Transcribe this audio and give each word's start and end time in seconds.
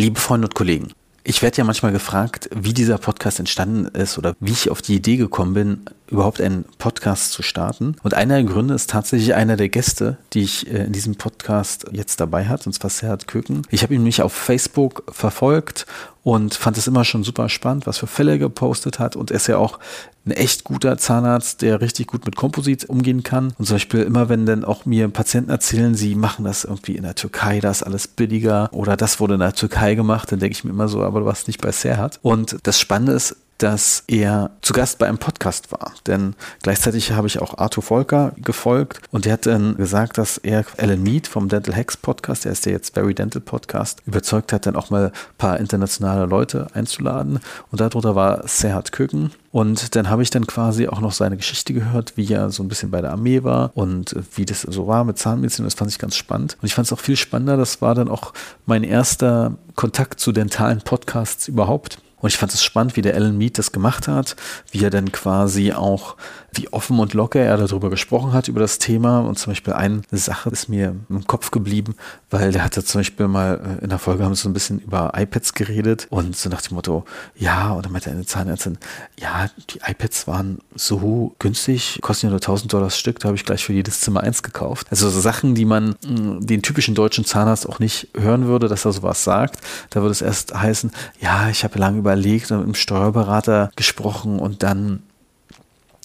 Liebe 0.00 0.18
Freunde 0.18 0.46
und 0.46 0.54
Kollegen, 0.54 0.94
ich 1.24 1.42
werde 1.42 1.58
ja 1.58 1.64
manchmal 1.64 1.92
gefragt, 1.92 2.48
wie 2.54 2.72
dieser 2.72 2.96
Podcast 2.96 3.38
entstanden 3.38 3.84
ist 3.84 4.16
oder 4.16 4.34
wie 4.40 4.52
ich 4.52 4.70
auf 4.70 4.80
die 4.80 4.94
Idee 4.94 5.18
gekommen 5.18 5.52
bin, 5.52 5.80
überhaupt 6.06 6.40
einen 6.40 6.64
Podcast 6.78 7.32
zu 7.32 7.42
starten. 7.42 7.96
Und 8.02 8.14
einer 8.14 8.36
der 8.36 8.44
Gründe 8.44 8.72
ist 8.72 8.88
tatsächlich 8.88 9.34
einer 9.34 9.58
der 9.58 9.68
Gäste, 9.68 10.16
die 10.32 10.40
ich 10.40 10.66
äh, 10.72 10.84
in 10.84 10.92
diesem 10.92 11.16
Podcast 11.16 11.84
jetzt 11.92 12.18
dabei 12.18 12.46
hat, 12.46 12.66
und 12.66 12.72
zwar 12.72 12.88
Serhat 12.88 13.28
Köken. 13.28 13.60
Ich 13.70 13.82
habe 13.82 13.92
ihn 13.92 14.00
nämlich 14.00 14.22
auf 14.22 14.32
Facebook 14.32 15.04
verfolgt 15.10 15.84
und 16.22 16.54
fand 16.54 16.76
es 16.76 16.86
immer 16.86 17.04
schon 17.04 17.24
super 17.24 17.48
spannend, 17.48 17.86
was 17.86 17.98
für 17.98 18.06
Fälle 18.06 18.38
gepostet 18.38 18.98
hat. 18.98 19.16
Und 19.16 19.30
ist 19.30 19.46
ja 19.46 19.56
auch 19.56 19.78
ein 20.26 20.32
echt 20.32 20.64
guter 20.64 20.98
Zahnarzt, 20.98 21.62
der 21.62 21.80
richtig 21.80 22.08
gut 22.08 22.26
mit 22.26 22.36
Komposit 22.36 22.84
umgehen 22.84 23.22
kann. 23.22 23.54
Und 23.58 23.66
zum 23.66 23.76
Beispiel 23.76 24.00
immer, 24.00 24.28
wenn 24.28 24.44
dann 24.44 24.64
auch 24.64 24.84
mir 24.84 25.08
Patienten 25.08 25.50
erzählen, 25.50 25.94
sie 25.94 26.14
machen 26.14 26.44
das 26.44 26.64
irgendwie 26.64 26.96
in 26.96 27.04
der 27.04 27.14
Türkei, 27.14 27.60
da 27.60 27.70
ist 27.70 27.82
alles 27.82 28.06
billiger 28.06 28.68
oder 28.72 28.96
das 28.96 29.18
wurde 29.18 29.34
in 29.34 29.40
der 29.40 29.54
Türkei 29.54 29.94
gemacht, 29.94 30.30
dann 30.30 30.40
denke 30.40 30.52
ich 30.52 30.64
mir 30.64 30.70
immer 30.70 30.88
so, 30.88 31.02
aber 31.02 31.20
du 31.20 31.26
warst 31.26 31.46
nicht 31.46 31.62
bei 31.62 31.72
Serhat. 31.72 32.18
Und 32.22 32.58
das 32.64 32.78
Spannende 32.78 33.12
ist, 33.12 33.36
dass 33.62 34.04
er 34.06 34.50
zu 34.62 34.72
Gast 34.72 34.98
bei 34.98 35.06
einem 35.06 35.18
Podcast 35.18 35.70
war. 35.70 35.92
Denn 36.06 36.34
gleichzeitig 36.62 37.12
habe 37.12 37.26
ich 37.26 37.40
auch 37.40 37.58
Arthur 37.58 37.82
Volker 37.82 38.32
gefolgt 38.36 39.00
und 39.10 39.26
der 39.26 39.34
hat 39.34 39.46
dann 39.46 39.76
gesagt, 39.76 40.18
dass 40.18 40.38
er 40.38 40.64
Alan 40.78 41.02
Mead 41.02 41.26
vom 41.26 41.48
Dental 41.48 41.76
Hacks 41.76 41.96
Podcast, 41.96 42.44
der 42.44 42.52
ist 42.52 42.64
der 42.66 42.72
jetzt 42.72 42.94
Very 42.94 43.14
Dental 43.14 43.42
Podcast, 43.42 44.02
überzeugt 44.06 44.52
hat, 44.52 44.66
dann 44.66 44.76
auch 44.76 44.90
mal 44.90 45.06
ein 45.06 45.12
paar 45.36 45.60
internationale 45.60 46.26
Leute 46.26 46.68
einzuladen. 46.72 47.40
Und 47.70 47.80
darunter 47.80 48.14
war 48.14 48.46
Serhat 48.48 48.92
Köken. 48.92 49.30
Und 49.52 49.96
dann 49.96 50.08
habe 50.08 50.22
ich 50.22 50.30
dann 50.30 50.46
quasi 50.46 50.86
auch 50.88 51.00
noch 51.00 51.12
seine 51.12 51.36
Geschichte 51.36 51.74
gehört, 51.74 52.16
wie 52.16 52.32
er 52.32 52.50
so 52.50 52.62
ein 52.62 52.68
bisschen 52.68 52.90
bei 52.90 53.00
der 53.00 53.12
Armee 53.12 53.42
war 53.42 53.72
und 53.74 54.14
wie 54.34 54.44
das 54.44 54.62
so 54.62 54.86
war 54.86 55.04
mit 55.04 55.18
Zahnmedizin. 55.18 55.64
Das 55.64 55.74
fand 55.74 55.90
ich 55.90 55.98
ganz 55.98 56.16
spannend. 56.16 56.56
Und 56.62 56.66
ich 56.66 56.74
fand 56.74 56.86
es 56.86 56.92
auch 56.92 57.00
viel 57.00 57.16
spannender. 57.16 57.56
Das 57.56 57.82
war 57.82 57.94
dann 57.94 58.08
auch 58.08 58.32
mein 58.66 58.84
erster 58.84 59.54
Kontakt 59.74 60.20
zu 60.20 60.32
dentalen 60.32 60.80
Podcasts 60.80 61.48
überhaupt. 61.48 61.98
Und 62.20 62.28
ich 62.28 62.38
fand 62.38 62.52
es 62.52 62.62
spannend, 62.62 62.96
wie 62.96 63.02
der 63.02 63.14
Alan 63.14 63.36
Mead 63.36 63.58
das 63.58 63.72
gemacht 63.72 64.08
hat, 64.08 64.36
wie 64.70 64.84
er 64.84 64.90
dann 64.90 65.12
quasi 65.12 65.72
auch, 65.72 66.16
wie 66.52 66.72
offen 66.72 66.98
und 66.98 67.14
locker 67.14 67.40
er 67.40 67.56
darüber 67.56 67.90
gesprochen 67.90 68.32
hat, 68.32 68.48
über 68.48 68.60
das 68.60 68.78
Thema. 68.78 69.20
Und 69.20 69.38
zum 69.38 69.52
Beispiel 69.52 69.72
eine 69.72 70.02
Sache 70.10 70.50
ist 70.50 70.68
mir 70.68 70.96
im 71.08 71.26
Kopf 71.26 71.50
geblieben, 71.50 71.94
weil 72.30 72.52
der 72.52 72.64
hatte 72.64 72.84
zum 72.84 73.00
Beispiel 73.00 73.28
mal 73.28 73.78
äh, 73.80 73.84
in 73.84 73.90
der 73.90 73.98
Folge 73.98 74.24
haben 74.24 74.34
sie 74.34 74.42
so 74.42 74.48
ein 74.48 74.52
bisschen 74.52 74.80
über 74.80 75.12
iPads 75.16 75.54
geredet 75.54 76.06
und 76.10 76.36
so 76.36 76.48
nach 76.48 76.62
dem 76.62 76.74
Motto, 76.74 77.04
ja, 77.36 77.74
oder 77.74 77.88
meinte 77.88 78.10
eine 78.10 78.26
Zahnärztin, 78.26 78.78
ja, 79.18 79.48
die 79.70 79.80
iPads 79.86 80.26
waren 80.26 80.58
so 80.74 81.34
günstig, 81.38 81.98
kosten 82.02 82.26
ja 82.26 82.30
nur 82.30 82.38
1000 82.38 82.72
Dollar 82.72 82.86
das 82.86 82.98
Stück, 82.98 83.18
da 83.20 83.28
habe 83.28 83.36
ich 83.36 83.44
gleich 83.44 83.64
für 83.64 83.72
jedes 83.72 84.00
Zimmer 84.00 84.22
eins 84.22 84.42
gekauft. 84.42 84.88
Also 84.90 85.08
so 85.08 85.20
Sachen, 85.20 85.54
die 85.54 85.64
man 85.64 85.94
mh, 86.06 86.40
den 86.40 86.62
typischen 86.62 86.94
deutschen 86.94 87.24
Zahnarzt 87.24 87.68
auch 87.68 87.78
nicht 87.78 88.08
hören 88.16 88.46
würde, 88.46 88.68
dass 88.68 88.84
er 88.84 88.92
sowas 88.92 89.24
sagt. 89.24 89.60
Da 89.90 90.00
würde 90.00 90.12
es 90.12 90.22
erst 90.22 90.54
heißen, 90.54 90.90
ja, 91.20 91.48
ich 91.48 91.64
habe 91.64 91.78
lange 91.78 91.98
über 91.98 92.09
überlegt 92.10 92.50
und 92.50 92.58
mit 92.58 92.66
dem 92.66 92.74
Steuerberater 92.74 93.70
gesprochen 93.76 94.38
und 94.38 94.62
dann 94.62 95.02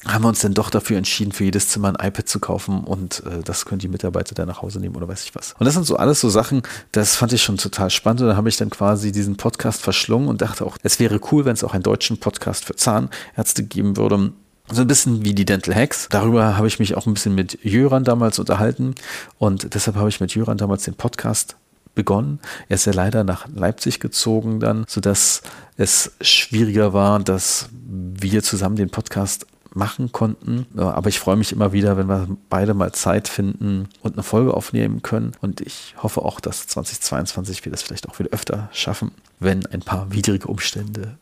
haben 0.05 0.23
wir 0.23 0.29
uns 0.29 0.41
dann 0.41 0.53
doch 0.53 0.69
dafür 0.69 0.97
entschieden, 0.97 1.31
für 1.31 1.45
jedes 1.45 1.69
Zimmer 1.69 1.87
ein 1.87 2.07
iPad 2.07 2.29
zu 2.29 2.39
kaufen 2.39 2.83
und 2.83 3.23
äh, 3.25 3.41
das 3.43 3.65
können 3.65 3.79
die 3.79 3.87
Mitarbeiter 3.87 4.35
dann 4.35 4.47
nach 4.47 4.61
Hause 4.61 4.79
nehmen 4.79 4.95
oder 4.95 5.07
weiß 5.07 5.23
ich 5.23 5.33
was. 5.33 5.55
Und 5.57 5.65
das 5.65 5.73
sind 5.73 5.85
so 5.87 5.97
alles 5.97 6.21
so 6.21 6.29
Sachen, 6.29 6.61
das 6.91 7.15
fand 7.15 7.33
ich 7.33 7.41
schon 7.41 7.57
total 7.57 7.89
spannend 7.89 8.21
und 8.21 8.27
da 8.27 8.35
habe 8.35 8.47
ich 8.47 8.57
dann 8.57 8.69
quasi 8.69 9.11
diesen 9.11 9.35
Podcast 9.35 9.81
verschlungen 9.81 10.27
und 10.27 10.43
dachte 10.43 10.63
auch, 10.63 10.77
es 10.83 10.99
wäre 10.99 11.19
cool, 11.31 11.45
wenn 11.45 11.53
es 11.53 11.63
auch 11.63 11.73
einen 11.73 11.81
deutschen 11.81 12.19
Podcast 12.19 12.65
für 12.65 12.75
Zahnärzte 12.75 13.63
geben 13.63 13.97
würde. 13.97 14.31
So 14.71 14.81
ein 14.81 14.87
bisschen 14.87 15.25
wie 15.25 15.33
die 15.33 15.45
Dental 15.45 15.73
Hacks. 15.75 16.07
Darüber 16.09 16.55
habe 16.55 16.67
ich 16.67 16.77
mich 16.77 16.95
auch 16.95 17.07
ein 17.07 17.15
bisschen 17.15 17.33
mit 17.33 17.63
Jöran 17.63 18.03
damals 18.03 18.37
unterhalten 18.37 18.93
und 19.39 19.73
deshalb 19.73 19.97
habe 19.97 20.09
ich 20.09 20.19
mit 20.19 20.35
Jöran 20.35 20.59
damals 20.59 20.83
den 20.83 20.93
Podcast 20.93 21.55
begonnen. 21.95 22.39
Er 22.69 22.75
ist 22.75 22.85
ja 22.85 22.93
leider 22.93 23.23
nach 23.23 23.47
Leipzig 23.53 23.99
gezogen 23.99 24.59
dann, 24.59 24.85
sodass 24.87 25.41
es 25.77 26.11
schwieriger 26.21 26.93
war, 26.93 27.19
dass 27.19 27.69
wir 27.71 28.43
zusammen 28.43 28.75
den 28.75 28.89
Podcast 28.89 29.47
machen 29.75 30.11
konnten. 30.11 30.65
Aber 30.77 31.09
ich 31.09 31.19
freue 31.19 31.35
mich 31.35 31.51
immer 31.51 31.73
wieder, 31.73 31.97
wenn 31.97 32.07
wir 32.07 32.27
beide 32.49 32.73
mal 32.73 32.93
Zeit 32.93 33.27
finden 33.27 33.89
und 34.01 34.13
eine 34.13 34.23
Folge 34.23 34.53
aufnehmen 34.53 35.01
können. 35.01 35.33
Und 35.41 35.61
ich 35.61 35.95
hoffe 36.01 36.21
auch, 36.21 36.39
dass 36.39 36.67
2022 36.67 37.65
wir 37.65 37.71
das 37.71 37.81
vielleicht 37.81 38.07
auch 38.09 38.17
wieder 38.19 38.31
öfter 38.31 38.69
schaffen, 38.71 39.11
wenn 39.39 39.65
ein 39.65 39.81
paar 39.81 40.11
widrige 40.11 40.47
Umstände 40.47 41.17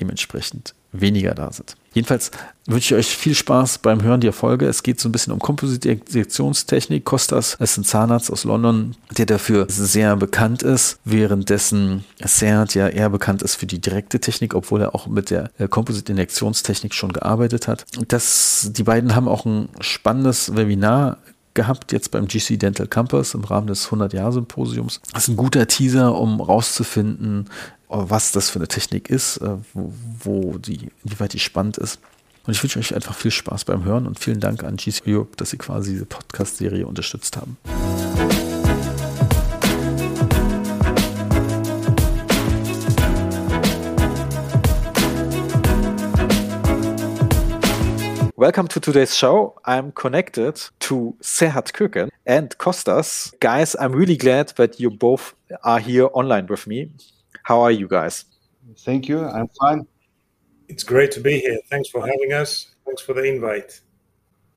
dementsprechend 0.00 0.74
weniger 0.92 1.34
da 1.34 1.50
sind. 1.50 1.76
Jedenfalls 1.94 2.30
wünsche 2.66 2.94
ich 2.94 2.98
euch 2.98 3.16
viel 3.16 3.34
Spaß 3.34 3.78
beim 3.78 4.02
Hören 4.02 4.20
der 4.20 4.32
Folge. 4.32 4.66
Es 4.66 4.82
geht 4.82 5.00
so 5.00 5.08
ein 5.08 5.12
bisschen 5.12 5.32
um 5.32 5.40
Kompositionstechnik. 5.40 7.04
Kostas 7.04 7.54
ist 7.54 7.76
ein 7.76 7.84
Zahnarzt 7.84 8.30
aus 8.30 8.44
London, 8.44 8.94
der 9.16 9.26
dafür 9.26 9.66
sehr 9.68 10.16
bekannt 10.16 10.62
ist, 10.62 10.98
währenddessen 11.04 12.04
Serhat 12.22 12.74
ja 12.74 12.88
eher 12.88 13.10
bekannt 13.10 13.42
ist 13.42 13.56
für 13.56 13.66
die 13.66 13.80
direkte 13.80 14.20
Technik, 14.20 14.54
obwohl 14.54 14.82
er 14.82 14.94
auch 14.94 15.06
mit 15.06 15.30
der 15.30 15.50
äh, 15.58 15.68
Kompositinjektionstechnik 15.68 16.94
schon 16.94 17.12
gearbeitet 17.12 17.68
hat. 17.68 17.84
Das, 18.08 18.70
die 18.72 18.84
beiden 18.84 19.14
haben 19.14 19.28
auch 19.28 19.44
ein 19.44 19.68
spannendes 19.80 20.56
Webinar 20.56 21.18
gehabt, 21.54 21.92
jetzt 21.92 22.10
beim 22.10 22.26
GC 22.28 22.58
Dental 22.58 22.86
Campus 22.86 23.34
im 23.34 23.44
Rahmen 23.44 23.66
des 23.66 23.88
100-Jahr-Symposiums. 23.88 25.00
Das 25.12 25.24
ist 25.24 25.28
ein 25.28 25.36
guter 25.36 25.66
Teaser, 25.66 26.14
um 26.18 26.40
rauszufinden, 26.40 27.50
was 27.94 28.32
das 28.32 28.48
für 28.48 28.58
eine 28.58 28.68
Technik 28.68 29.10
ist, 29.10 29.36
äh, 29.38 29.56
wo, 29.74 29.92
wo 30.20 30.58
die, 30.58 30.88
inwieweit 31.04 31.34
die 31.34 31.38
spannend 31.38 31.76
ist. 31.76 32.00
Und 32.46 32.54
ich 32.54 32.62
wünsche 32.62 32.78
euch 32.78 32.94
einfach 32.94 33.14
viel 33.14 33.30
Spaß 33.30 33.66
beim 33.66 33.84
Hören 33.84 34.06
und 34.06 34.18
vielen 34.18 34.40
Dank 34.40 34.64
an 34.64 34.76
GC 34.76 35.02
Europe, 35.06 35.36
dass 35.36 35.50
sie 35.50 35.58
quasi 35.58 35.92
diese 35.92 36.06
Podcast-Serie 36.06 36.86
unterstützt 36.86 37.36
haben. 37.36 37.58
Welcome 48.34 48.68
to 48.70 48.80
today's 48.80 49.16
show. 49.16 49.54
I'm 49.64 49.92
connected 49.92 50.72
to 50.80 51.14
Serhat 51.20 51.74
Köken 51.74 52.08
and 52.26 52.58
Kostas. 52.58 53.32
Guys, 53.38 53.76
I'm 53.76 53.92
really 53.94 54.16
glad 54.16 54.56
that 54.56 54.80
you 54.80 54.90
both 54.90 55.36
are 55.62 55.78
here 55.78 56.08
online 56.12 56.48
with 56.48 56.66
me. 56.66 56.90
How 57.44 57.60
are 57.60 57.70
you 57.70 57.88
guys? 57.88 58.24
Thank 58.78 59.08
you. 59.08 59.24
I'm 59.24 59.48
fine. 59.60 59.86
It's 60.68 60.84
great 60.84 61.10
to 61.12 61.20
be 61.20 61.40
here. 61.40 61.58
Thanks 61.70 61.88
for 61.88 62.00
having 62.00 62.32
us. 62.32 62.74
Thanks 62.86 63.02
for 63.02 63.14
the 63.14 63.24
invite. 63.24 63.80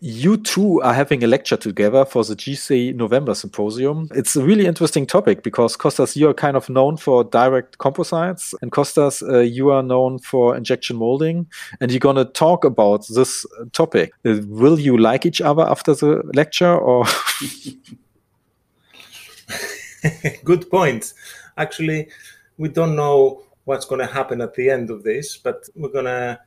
You 0.02 0.38
two 0.38 0.82
are 0.82 0.94
having 0.94 1.24
a 1.24 1.28
lecture 1.28 1.58
together 1.58 2.06
for 2.06 2.24
the 2.24 2.36
GC 2.36 2.94
November 2.96 3.34
Symposium. 3.34 4.08
It's 4.14 4.36
a 4.36 4.44
really 4.44 4.68
interesting 4.68 5.08
topic 5.08 5.42
because 5.42 5.76
Costas, 5.76 6.16
you 6.16 6.30
are 6.30 6.34
kind 6.34 6.56
of 6.56 6.70
known 6.70 6.98
for 6.98 7.24
direct 7.24 7.80
composites, 7.80 8.54
and 8.62 8.72
Costas, 8.72 9.24
uh, 9.24 9.40
you 9.40 9.72
are 9.72 9.82
known 9.82 10.20
for 10.20 10.56
injection 10.56 10.98
molding. 10.98 11.48
And 11.80 11.92
you're 11.92 12.00
going 12.00 12.18
to 12.18 12.26
talk 12.26 12.66
about 12.66 13.08
this 13.08 13.48
topic. 13.72 14.14
Uh, 14.26 14.42
will 14.48 14.80
you 14.80 14.98
like 14.98 15.26
each 15.26 15.42
other 15.42 15.64
after 15.64 15.96
the 15.96 16.22
lecture, 16.36 16.78
or? 16.78 17.06
Good 20.44 20.70
point. 20.70 21.14
Actually, 21.58 22.10
we 22.58 22.70
don't 22.70 22.96
know 22.96 23.44
what's 23.66 23.86
going 23.86 24.00
to 24.00 24.14
happen 24.14 24.42
at 24.42 24.54
the 24.54 24.70
end 24.70 24.90
of 24.90 25.04
this, 25.04 25.38
but 25.38 25.68
we're 25.76 25.90
going 25.90 26.06
to 26.06 26.40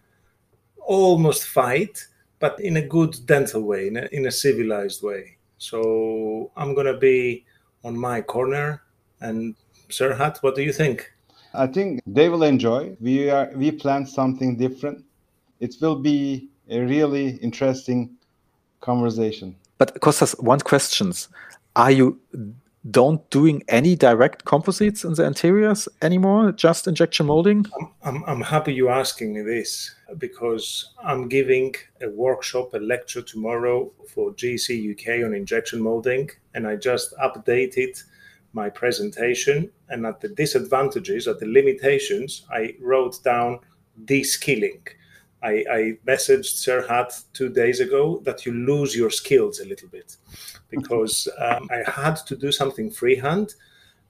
almost 0.79 1.45
fight, 1.45 2.07
but 2.39 2.59
in 2.61 2.77
a 2.77 2.83
good 2.83 3.17
dental 3.27 3.63
way, 3.63 3.89
in 3.89 3.97
a, 3.97 4.09
in 4.13 4.27
a 4.27 4.31
civilized 4.31 5.03
way. 5.03 5.37
So 5.59 6.51
I'm 6.57 6.75
going 6.75 6.87
to 6.87 6.97
be 6.97 7.45
on 7.85 7.97
my 7.97 8.23
corner. 8.23 8.83
And 9.21 9.55
Serhat, 9.89 10.39
what 10.43 10.55
do 10.55 10.63
you 10.63 10.73
think? 10.73 11.13
I 11.55 11.67
think 11.67 12.01
they 12.07 12.29
will 12.29 12.43
enjoy. 12.43 12.97
We 13.01 13.31
are 13.31 13.51
we 13.55 13.71
plan 13.71 14.07
something 14.07 14.57
different. 14.57 15.05
It 15.61 15.75
will 15.81 15.97
be 15.97 16.49
a 16.69 16.81
really 16.81 17.37
interesting 17.43 18.11
conversation. 18.81 19.57
But 19.79 19.99
Costas, 20.01 20.33
one 20.39 20.61
questions: 20.61 21.29
Are 21.75 21.91
you 21.91 22.21
don't 22.91 23.29
doing 23.31 23.63
any 23.69 23.97
direct 23.97 24.45
composites 24.45 25.05
in 25.05 25.15
the 25.15 25.25
anteriors 25.25 25.89
anymore, 26.03 26.53
just 26.53 26.87
injection 26.87 27.27
molding? 27.27 27.67
I'm, 27.81 27.93
I'm, 28.03 28.25
I'm, 28.25 28.41
happy 28.41 28.73
you're 28.73 28.91
asking 28.91 29.35
me 29.35 29.43
this 29.43 29.95
because 30.19 30.95
I'm 31.03 31.29
giving 31.29 31.75
a 32.01 32.09
workshop, 32.09 32.75
a 32.75 32.79
lecture 32.79 33.23
tomorrow 33.23 33.91
for 34.09 34.33
GC 34.33 34.93
UK 34.93 35.25
on 35.25 35.35
injection 35.35 35.81
molding, 35.81 36.31
and 36.55 36.67
I 36.67 36.77
just 36.77 37.15
updated 37.17 38.03
my 38.53 38.71
presentation. 38.71 39.71
And 39.89 40.07
at 40.07 40.21
the 40.21 40.29
disadvantages, 40.29 41.29
at 41.29 41.39
the 41.41 41.47
limitations, 41.47 42.47
I 42.51 42.75
wrote 42.81 43.23
down 43.23 43.61
de-skilling. 44.05 44.87
I, 45.43 45.65
I 45.71 45.99
messaged 46.07 46.57
Serhat 46.57 47.25
two 47.33 47.49
days 47.49 47.81
ago 47.81 48.21
that 48.25 48.45
you 48.45 48.53
lose 48.53 48.97
your 48.97 49.11
skills 49.11 49.61
a 49.61 49.67
little 49.67 49.89
bit 49.89 50.17
because 50.69 51.29
um, 51.39 51.69
I 51.71 51.89
had 51.89 52.17
to 52.27 52.37
do 52.37 52.51
something 52.51 52.91
freehand. 52.91 53.55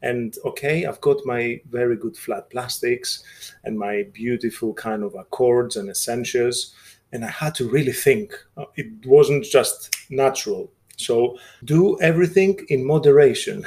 And 0.00 0.34
okay, 0.44 0.86
I've 0.86 1.00
got 1.00 1.26
my 1.26 1.60
very 1.70 1.96
good 1.96 2.16
flat 2.16 2.50
plastics 2.50 3.22
and 3.64 3.78
my 3.78 4.04
beautiful 4.12 4.72
kind 4.72 5.02
of 5.02 5.14
accords 5.14 5.76
and 5.76 5.90
essentials. 5.90 6.74
And 7.12 7.24
I 7.24 7.30
had 7.30 7.54
to 7.56 7.68
really 7.68 7.92
think. 7.92 8.32
Uh, 8.56 8.66
it 8.76 8.86
wasn't 9.06 9.44
just 9.44 9.96
natural. 10.10 10.70
So 10.96 11.38
do 11.64 12.00
everything 12.00 12.58
in 12.68 12.84
moderation, 12.86 13.64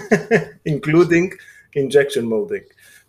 including 0.64 1.32
injection 1.74 2.28
molding 2.28 2.64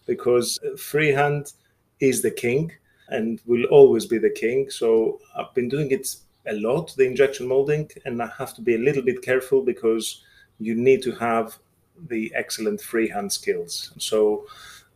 because 0.06 0.60
freehand 0.78 1.54
is 2.00 2.22
the 2.22 2.32
king 2.32 2.72
and 3.12 3.40
will 3.46 3.66
always 3.66 4.06
be 4.06 4.18
the 4.18 4.30
king. 4.30 4.70
So 4.70 5.20
I've 5.36 5.54
been 5.54 5.70
doing 5.70 5.92
it 5.92 6.16
a 6.48 6.54
lot, 6.54 6.96
the 6.98 7.06
injection 7.06 7.48
molding, 7.48 7.90
and 8.06 8.22
I 8.22 8.32
have 8.38 8.56
to 8.56 8.62
be 8.62 8.76
a 8.76 8.80
little 8.80 9.04
bit 9.04 9.22
careful 9.22 9.62
because 9.62 10.24
you 10.60 10.76
need 10.76 11.04
to 11.04 11.12
have 11.14 11.58
the 12.08 12.32
excellent 12.36 12.82
freehand 12.82 13.32
skills. 13.32 13.94
So 13.98 14.46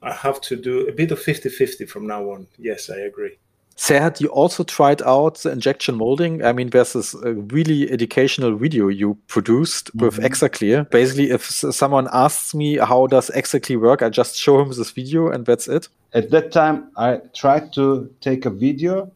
I 0.02 0.14
have 0.14 0.42
to 0.42 0.56
do 0.56 0.88
a 0.88 0.92
bit 0.92 1.12
of 1.12 1.20
50 1.20 1.50
50 1.50 1.86
from 1.86 2.08
now 2.08 2.32
on. 2.32 2.48
Yes, 2.58 2.90
I 2.90 2.98
agree. 2.98 3.38
Serhat, 3.77 4.22
you 4.22 4.30
also 4.30 4.63
tried 4.63 5.01
out 5.01 5.36
the 5.39 5.51
injection 5.51 5.95
molding. 5.95 6.44
I 6.45 6.54
mean, 6.54 6.69
there's 6.69 6.94
this 6.94 7.13
uh, 7.13 7.33
really 7.33 7.92
educational 7.92 8.56
video 8.56 8.88
you 8.88 9.18
produced 9.27 9.92
mm 9.94 10.00
-hmm. 10.00 10.06
with 10.06 10.19
Exaclear. 10.24 10.86
Basically, 10.89 11.30
if 11.31 11.44
someone 11.51 12.07
asks 12.12 12.54
me 12.54 12.77
how 12.77 13.07
does 13.07 13.30
Exaclear 13.30 13.80
work, 13.80 14.01
I 14.01 14.10
just 14.10 14.38
show 14.38 14.62
him 14.62 14.69
this 14.69 14.92
video 14.92 15.31
and 15.31 15.45
that's 15.45 15.68
it. 15.68 15.89
At 16.13 16.30
that 16.30 16.51
time, 16.51 16.77
I 16.98 17.19
tried 17.33 17.74
to 17.74 18.07
take 18.22 18.48
a 18.48 18.51
video 18.51 19.12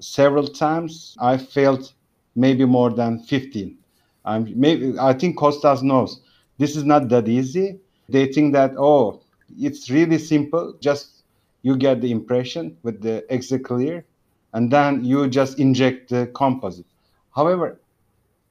several 0.00 0.48
times. 0.48 1.16
I 1.20 1.38
failed 1.38 1.92
maybe 2.34 2.64
more 2.64 2.94
than 2.94 3.20
15. 3.20 3.76
I'm 4.24 4.52
maybe 4.56 4.98
I 4.98 5.14
think 5.14 5.36
Costas 5.36 5.80
knows 5.82 6.20
this 6.58 6.76
is 6.76 6.84
not 6.84 7.08
that 7.08 7.28
easy. 7.28 7.78
They 8.08 8.26
think 8.32 8.54
that 8.54 8.72
oh, 8.76 9.20
it's 9.58 9.88
really 9.90 10.18
simple. 10.18 10.74
Just 10.80 11.19
you 11.62 11.76
get 11.76 12.00
the 12.00 12.10
impression 12.10 12.76
with 12.82 13.02
the 13.02 13.24
Exaclear, 13.30 14.04
and 14.52 14.70
then 14.70 15.04
you 15.04 15.28
just 15.28 15.58
inject 15.58 16.10
the 16.10 16.26
composite. 16.34 16.86
However, 17.34 17.80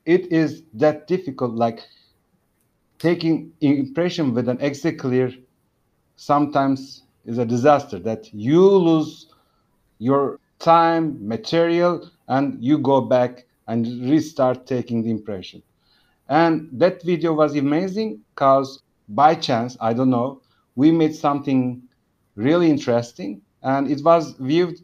it 0.06 0.31
is 0.31 0.63
that 0.73 1.07
difficult, 1.07 1.56
like 1.56 1.81
taking 3.00 3.51
impression 3.61 4.33
with 4.33 4.47
an 4.47 4.57
Exaclear 4.57 5.35
sometimes 6.15 7.03
is 7.25 7.38
a 7.38 7.45
disaster 7.45 8.00
that 8.00 8.33
you 8.33 8.65
lose 8.65 9.27
your 10.00 10.39
time, 10.59 11.27
material, 11.27 12.09
and 12.27 12.61
you 12.63 12.77
go 12.77 13.01
back 13.01 13.45
and 13.67 14.09
restart 14.09 14.65
taking 14.65 15.03
the 15.03 15.11
impression. 15.11 15.61
And 16.27 16.69
that 16.73 17.03
video 17.03 17.33
was 17.33 17.56
amazing 17.56 18.21
because 18.33 18.81
by 19.09 19.35
chance, 19.35 19.77
I 19.79 19.94
don't 19.94 20.09
know, 20.09 20.41
we 20.75 20.91
made 20.91 21.15
something 21.15 21.81
really 22.39 22.69
interesting. 22.69 23.41
And 23.62 23.91
it 23.91 24.03
was 24.03 24.36
viewed 24.39 24.80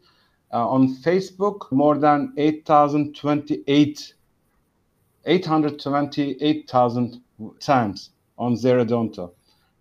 uh, 0.52 0.68
on 0.68 0.94
Facebook 0.96 1.72
more 1.72 1.96
than 1.96 2.34
8,028, 2.36 4.14
828,000 5.24 7.22
times 7.60 8.10
on 8.38 8.54
Zerodonto. 8.54 9.32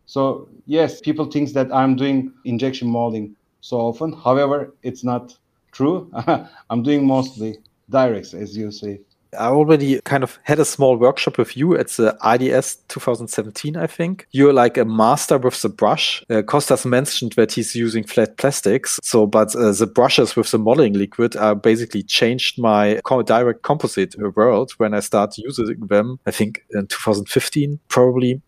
So 0.06 0.48
yes, 0.66 1.02
people 1.02 1.26
think 1.26 1.52
that 1.54 1.74
I'm 1.74 1.96
doing 1.96 2.32
injection 2.46 2.88
molding 2.88 3.36
so 3.62 3.78
often. 3.78 4.14
However, 4.14 4.74
it's 4.82 5.04
not 5.04 5.38
true. 5.72 6.10
I'm 6.70 6.84
doing 6.84 7.06
mostly 7.06 7.58
directs, 7.90 8.34
as 8.34 8.56
you 8.56 8.72
say. 8.72 9.02
I 9.38 9.48
already 9.48 10.02
kind 10.02 10.24
of 10.24 10.40
had 10.44 10.60
a 10.60 10.66
small 10.66 10.98
workshop 10.98 11.38
with 11.38 11.56
you 11.56 11.78
at 11.78 11.90
the 11.90 12.18
IDS 12.24 12.78
2017, 12.88 13.78
I 13.78 13.88
think. 13.88 14.28
You're 14.32 14.54
like 14.54 14.78
a 14.78 14.86
master 14.86 15.38
with 15.38 15.62
the 15.62 15.70
brush. 15.70 16.24
Uh, 16.30 16.42
Costas 16.42 16.86
mentioned 16.86 17.34
that 17.34 17.52
he's 17.52 17.76
using 17.76 18.04
flat 18.04 18.38
plastics. 18.38 19.00
So, 19.04 19.28
but 19.28 19.56
uh, 19.56 19.72
the 19.72 19.88
brushes 19.88 20.36
with 20.36 20.52
the 20.52 20.60
modeling 20.60 20.94
liquid 20.94 21.36
are 21.36 21.56
basically 21.56 22.04
changed 22.04 22.60
my 22.60 23.02
direct 23.26 23.64
composite 23.64 24.16
world 24.36 24.72
when 24.78 24.94
I 24.94 25.00
start 25.00 25.38
using 25.38 25.88
them. 25.88 26.20
I 26.26 26.32
think 26.32 26.64
in 26.72 26.88
2015, 26.88 27.80
probably. 27.88 28.42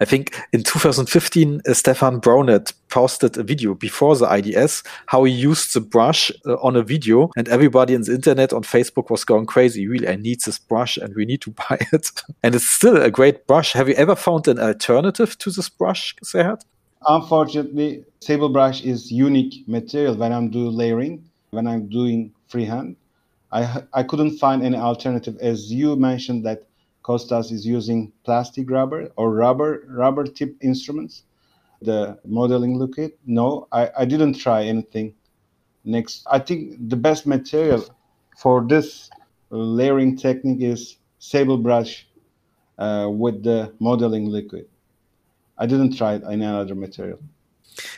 I 0.00 0.06
think 0.06 0.34
in 0.52 0.62
2015, 0.62 1.60
uh, 1.68 1.74
Stefan 1.74 2.20
Browet 2.20 2.72
posted 2.88 3.36
a 3.36 3.42
video 3.42 3.74
before 3.74 4.16
the 4.16 4.32
IDS, 4.32 4.82
how 5.06 5.24
he 5.24 5.32
used 5.32 5.74
the 5.74 5.80
brush 5.80 6.32
uh, 6.46 6.54
on 6.54 6.74
a 6.74 6.82
video 6.82 7.30
and 7.36 7.48
everybody 7.48 7.92
in 7.92 8.02
the 8.02 8.14
internet 8.14 8.52
on 8.52 8.62
Facebook 8.62 9.10
was 9.10 9.24
going 9.24 9.44
crazy. 9.44 9.86
Really, 9.86 10.08
I 10.08 10.16
need 10.16 10.40
this 10.40 10.58
brush 10.58 10.96
and 10.96 11.14
we 11.14 11.26
need 11.26 11.42
to 11.42 11.50
buy 11.68 11.78
it. 11.92 12.10
and 12.42 12.54
it's 12.54 12.66
still 12.66 12.96
a 12.96 13.10
great 13.10 13.46
brush. 13.46 13.72
Have 13.74 13.88
you 13.88 13.94
ever 13.94 14.16
found 14.16 14.48
an 14.48 14.58
alternative 14.58 15.36
to 15.38 15.50
this 15.50 15.68
brush, 15.68 16.14
Serhat? 16.24 16.62
Unfortunately, 17.06 18.04
Sable 18.20 18.50
brush 18.50 18.82
is 18.82 19.10
unique 19.10 19.66
material 19.66 20.14
when 20.14 20.32
I'm 20.32 20.50
doing 20.50 20.72
layering, 20.72 21.24
when 21.50 21.66
I'm 21.66 21.88
doing 21.88 22.32
freehand. 22.48 22.96
I, 23.52 23.82
I 23.92 24.02
couldn't 24.02 24.38
find 24.38 24.62
any 24.62 24.76
alternative 24.76 25.36
as 25.40 25.72
you 25.72 25.96
mentioned 25.96 26.44
that 26.46 26.69
Costas 27.02 27.50
is 27.50 27.66
using 27.66 28.12
plastic 28.24 28.70
rubber 28.70 29.10
or 29.16 29.32
rubber 29.32 29.84
rubber 29.88 30.24
tip 30.24 30.56
instruments. 30.60 31.24
The 31.82 32.18
modeling 32.26 32.78
liquid, 32.78 33.12
no, 33.24 33.66
I, 33.72 33.90
I 33.98 34.04
didn't 34.04 34.34
try 34.34 34.64
anything. 34.64 35.14
Next, 35.84 36.26
I 36.30 36.38
think 36.38 36.76
the 36.90 36.96
best 36.96 37.26
material 37.26 37.84
for 38.36 38.66
this 38.66 39.08
layering 39.48 40.16
technique 40.16 40.60
is 40.60 40.98
sable 41.18 41.56
brush 41.56 42.06
uh, 42.78 43.08
with 43.10 43.42
the 43.42 43.72
modeling 43.78 44.26
liquid. 44.26 44.66
I 45.56 45.66
didn't 45.66 45.96
try 45.96 46.20
any 46.30 46.44
other 46.44 46.74
material. 46.74 47.18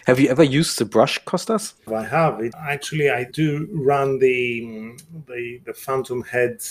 Have 0.07 0.21
you 0.21 0.29
ever 0.29 0.43
used 0.43 0.79
the 0.79 0.85
brush, 0.85 1.19
Costas? 1.25 1.75
I 1.93 2.05
have. 2.05 2.41
It, 2.41 2.55
actually, 2.59 3.11
I 3.11 3.25
do 3.25 3.69
run 3.73 4.19
the 4.19 4.97
the, 5.27 5.61
the 5.65 5.73
Phantom 5.73 6.23
Head 6.23 6.63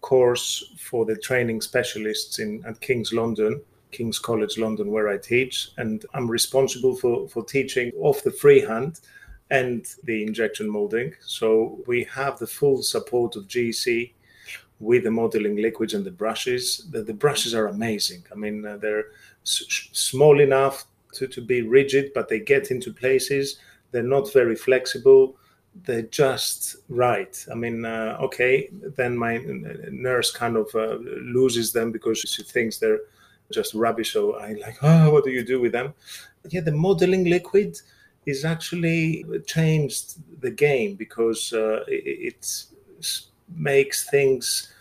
course 0.00 0.74
for 0.78 1.04
the 1.04 1.16
training 1.16 1.60
specialists 1.60 2.38
in 2.38 2.64
at 2.66 2.80
King's 2.80 3.12
London, 3.12 3.60
King's 3.90 4.18
College 4.18 4.58
London, 4.58 4.90
where 4.90 5.08
I 5.08 5.18
teach, 5.18 5.70
and 5.76 6.04
I'm 6.14 6.30
responsible 6.30 6.96
for 6.96 7.28
for 7.28 7.44
teaching 7.44 7.92
off 8.00 8.22
the 8.22 8.30
freehand 8.30 9.00
and 9.50 9.84
the 10.04 10.22
injection 10.22 10.68
molding. 10.68 11.12
So 11.20 11.80
we 11.86 12.04
have 12.04 12.38
the 12.38 12.46
full 12.46 12.82
support 12.82 13.36
of 13.36 13.48
GC 13.48 14.12
with 14.78 15.04
the 15.04 15.10
modeling 15.10 15.56
liquids 15.56 15.94
and 15.94 16.04
the 16.04 16.10
brushes. 16.10 16.86
The, 16.90 17.02
the 17.02 17.12
brushes 17.12 17.54
are 17.54 17.66
amazing. 17.66 18.24
I 18.32 18.36
mean, 18.36 18.64
uh, 18.64 18.76
they're 18.78 19.06
s- 19.44 19.88
small 19.92 20.40
enough 20.40 20.86
to, 21.14 21.26
to 21.26 21.40
be 21.40 21.62
rigid, 21.62 22.12
but 22.14 22.28
they 22.28 22.40
get 22.40 22.70
into 22.70 22.92
places. 22.92 23.58
They're 23.90 24.02
not 24.02 24.32
very 24.32 24.56
flexible 24.56 25.36
they're 25.84 26.02
just 26.02 26.76
right. 26.88 27.44
I 27.50 27.54
mean, 27.54 27.84
uh, 27.84 28.16
okay, 28.20 28.68
then 28.72 29.16
my 29.16 29.38
nurse 29.90 30.30
kind 30.30 30.56
of 30.56 30.68
uh, 30.74 30.98
loses 31.22 31.72
them 31.72 31.92
because 31.92 32.18
she 32.20 32.42
thinks 32.42 32.78
they're 32.78 33.00
just 33.52 33.74
rubbish. 33.74 34.12
So 34.12 34.36
I 34.36 34.54
like, 34.54 34.78
oh, 34.82 35.10
what 35.10 35.24
do 35.24 35.30
you 35.30 35.44
do 35.44 35.60
with 35.60 35.72
them? 35.72 35.94
But 36.42 36.52
yeah, 36.52 36.60
the 36.60 36.72
modeling 36.72 37.24
liquid 37.24 37.78
is 38.26 38.44
actually 38.44 39.24
changed 39.46 40.18
the 40.40 40.50
game 40.50 40.94
because 40.94 41.52
uh, 41.52 41.84
it, 41.88 42.34
it 42.34 43.20
makes 43.54 44.08
things 44.08 44.72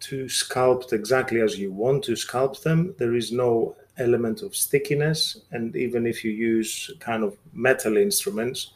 to 0.00 0.24
sculpt 0.24 0.92
exactly 0.92 1.40
as 1.40 1.58
you 1.58 1.72
want 1.72 2.04
to 2.04 2.12
sculpt 2.12 2.62
them. 2.62 2.94
There 2.98 3.14
is 3.14 3.30
no 3.30 3.76
element 3.98 4.42
of 4.42 4.56
stickiness, 4.56 5.42
and 5.50 5.76
even 5.76 6.06
if 6.06 6.24
you 6.24 6.32
use 6.32 6.90
kind 6.98 7.22
of 7.22 7.36
metal 7.52 7.96
instruments 7.96 8.72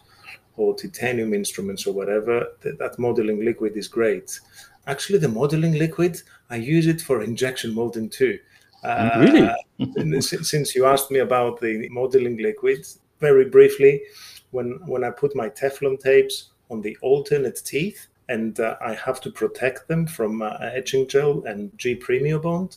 or 0.56 0.75
titanium 0.75 1.34
instruments 1.34 1.86
or 1.86 1.92
whatever, 1.92 2.46
that, 2.62 2.78
that 2.78 2.98
modeling 2.98 3.44
liquid 3.44 3.76
is 3.76 3.88
great. 3.88 4.38
Actually, 4.86 5.18
the 5.18 5.28
modeling 5.28 5.75
liquid, 5.75 6.20
I 6.50 6.56
use 6.56 6.86
it 6.86 7.00
for 7.00 7.22
injection 7.22 7.75
molding 7.75 8.08
too. 8.08 8.38
Uh, 8.84 9.54
really? 9.78 10.20
since 10.20 10.75
you 10.75 10.86
asked 10.86 11.10
me 11.10 11.18
about 11.18 11.60
the 11.60 11.88
modeling 11.90 12.36
liquid, 12.38 12.86
very 13.20 13.46
briefly, 13.46 14.02
when 14.50 14.78
when 14.86 15.02
I 15.04 15.10
put 15.10 15.34
my 15.34 15.48
Teflon 15.48 15.98
tapes 15.98 16.50
on 16.70 16.80
the 16.82 16.96
alternate 17.02 17.60
teeth 17.64 18.06
and 18.28 18.58
uh, 18.60 18.76
I 18.80 18.94
have 18.94 19.20
to 19.22 19.30
protect 19.30 19.88
them 19.88 20.06
from 20.06 20.42
uh, 20.42 20.58
etching 20.60 21.06
gel 21.06 21.44
and 21.44 21.70
G-Premio 21.78 22.42
Bond, 22.42 22.76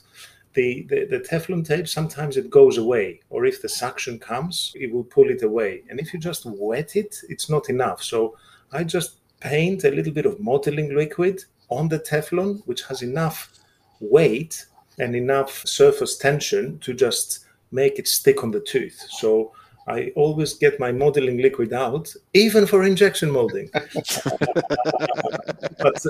the, 0.60 0.86
the, 0.89 1.06
the 1.06 1.20
Teflon 1.20 1.66
tape, 1.66 1.88
sometimes 1.88 2.36
it 2.36 2.50
goes 2.50 2.78
away, 2.78 3.22
or 3.30 3.46
if 3.46 3.62
the 3.62 3.70
suction 3.70 4.20
comes, 4.20 4.74
it 4.75 4.92
will 4.92 5.06
pull 5.06 5.30
it 5.30 5.42
away. 5.42 5.84
And 5.89 6.01
if 6.01 6.13
you 6.13 6.20
just 6.20 6.46
wet 6.46 6.98
it, 6.98 7.16
it's 7.30 7.50
not 7.50 7.70
enough. 7.70 8.04
So 8.04 8.36
I 8.74 8.84
just 8.84 9.20
paint 9.39 9.86
a 9.86 9.92
little 9.92 10.12
bit 10.12 10.25
of 10.25 10.42
modeling 10.42 10.94
liquid 10.94 11.46
on 11.70 11.88
the 11.88 12.00
Teflon, 12.00 12.62
which 12.66 12.84
has 12.89 13.01
enough 13.01 13.54
weight 14.01 14.66
and 14.98 15.16
enough 15.16 15.66
surface 15.66 16.18
tension 16.18 16.78
to 16.80 16.94
just 16.94 17.46
make 17.72 17.98
it 17.98 18.08
stick 18.10 18.44
on 18.44 18.51
the 18.51 18.60
tooth. 18.60 19.00
So 19.12 19.54
I 19.89 20.12
always 20.15 20.53
get 20.53 20.79
my 20.79 20.91
modeling 20.91 21.41
liquid 21.41 21.74
out, 21.74 22.13
even 22.34 22.67
for 22.67 22.84
injection 22.84 23.31
molding. 23.31 23.72
but 23.74 23.88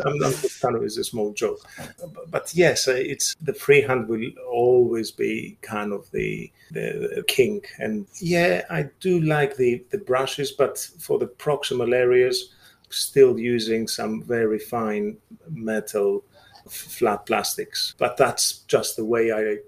um, 0.06 0.20
kind 0.62 0.76
of 0.76 0.84
is 0.84 0.98
a 0.98 1.04
small 1.04 1.32
joke. 1.32 1.62
But, 1.78 2.30
but, 2.30 2.52
yes, 2.54 2.90
uh, 2.90 2.96
it's 2.96 3.36
the 3.36 3.54
freehand 3.54 4.10
will 4.10 4.30
always 4.52 5.12
be 5.12 5.58
kind 5.62 5.94
of 5.94 6.12
the, 6.12 6.52
the, 6.72 7.14
the 7.16 7.24
king. 7.28 7.62
And 7.78 8.06
yeah, 8.20 8.66
I 8.70 8.90
do 9.00 9.22
like 9.22 9.56
the 9.56 9.82
the 9.92 9.98
brushes, 9.98 10.52
but 10.52 10.78
for 11.00 11.18
the 11.18 11.28
proximal 11.28 11.96
areas, 11.96 12.54
still 12.90 13.40
using 13.40 13.88
some 13.88 14.24
very 14.24 14.60
fine 14.60 15.16
metal 15.50 16.26
flat 16.68 17.26
plastics. 17.26 17.96
But 17.98 18.18
that's 18.18 18.58
just 18.68 18.98
the 18.98 19.06
way 19.06 19.32
I 19.32 19.60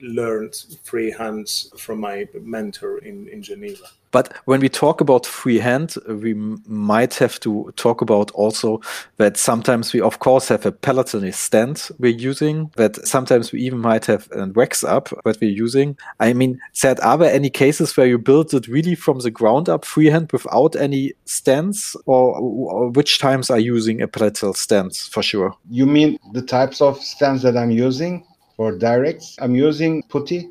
learned 0.00 0.52
freehands 0.84 1.78
from 1.78 2.00
my 2.00 2.26
mentor 2.40 2.98
in, 2.98 3.28
in 3.28 3.42
Geneva. 3.42 3.84
But 4.12 4.32
when 4.44 4.60
we 4.60 4.68
talk 4.68 5.00
about 5.00 5.24
freehand, 5.24 5.94
we 6.08 6.34
might 6.34 7.14
have 7.14 7.38
to 7.40 7.72
talk 7.76 8.00
about 8.00 8.30
also 8.32 8.80
that 9.18 9.36
sometimes 9.36 9.92
we, 9.92 10.00
of 10.00 10.18
course, 10.18 10.48
have 10.48 10.66
a 10.66 10.72
palatal 10.72 11.30
stand 11.32 11.88
we're 11.98 12.10
using, 12.10 12.72
that 12.76 12.96
sometimes 13.06 13.52
we 13.52 13.60
even 13.60 13.78
might 13.78 14.06
have 14.06 14.28
a 14.32 14.46
wax 14.48 14.82
up 14.82 15.10
that 15.24 15.40
we're 15.40 15.50
using. 15.50 15.96
I 16.18 16.32
mean, 16.32 16.60
said, 16.72 16.98
are 17.00 17.18
there 17.18 17.32
any 17.32 17.50
cases 17.50 17.96
where 17.96 18.06
you 18.06 18.18
built 18.18 18.52
it 18.52 18.66
really 18.66 18.96
from 18.96 19.20
the 19.20 19.30
ground 19.30 19.68
up 19.68 19.84
freehand 19.84 20.32
without 20.32 20.74
any 20.74 21.12
stands, 21.26 21.96
or, 22.06 22.36
or 22.36 22.90
which 22.90 23.20
times 23.20 23.48
are 23.48 23.60
you 23.60 23.74
using 23.74 24.02
a 24.02 24.08
palatal 24.08 24.54
stand 24.54 24.96
for 24.96 25.22
sure? 25.22 25.54
You 25.70 25.86
mean 25.86 26.18
the 26.32 26.42
types 26.42 26.80
of 26.80 27.00
stands 27.00 27.42
that 27.42 27.56
I'm 27.56 27.70
using 27.70 28.26
for 28.60 28.76
directs? 28.76 29.36
I'm 29.38 29.54
using 29.54 30.02
putty, 30.02 30.50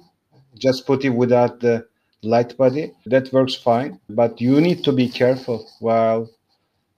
just 0.58 0.88
putty 0.88 1.10
without 1.10 1.60
the 1.60 1.86
light 2.24 2.58
body. 2.58 2.92
That 3.06 3.32
works 3.32 3.54
fine 3.54 4.00
but 4.10 4.42
you 4.42 4.60
need 4.60 4.84
to 4.86 4.92
be 4.92 5.08
careful 5.08 5.70
while 5.80 6.28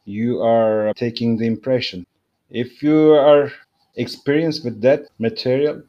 you 0.06 0.42
are 0.42 0.94
taking 0.94 1.36
the 1.36 1.48
impression. 1.48 2.06
If 2.50 2.82
you 2.82 3.12
are 3.12 3.52
experienced 3.98 4.64
with 4.64 4.80
that 4.84 5.02
material 5.20 5.84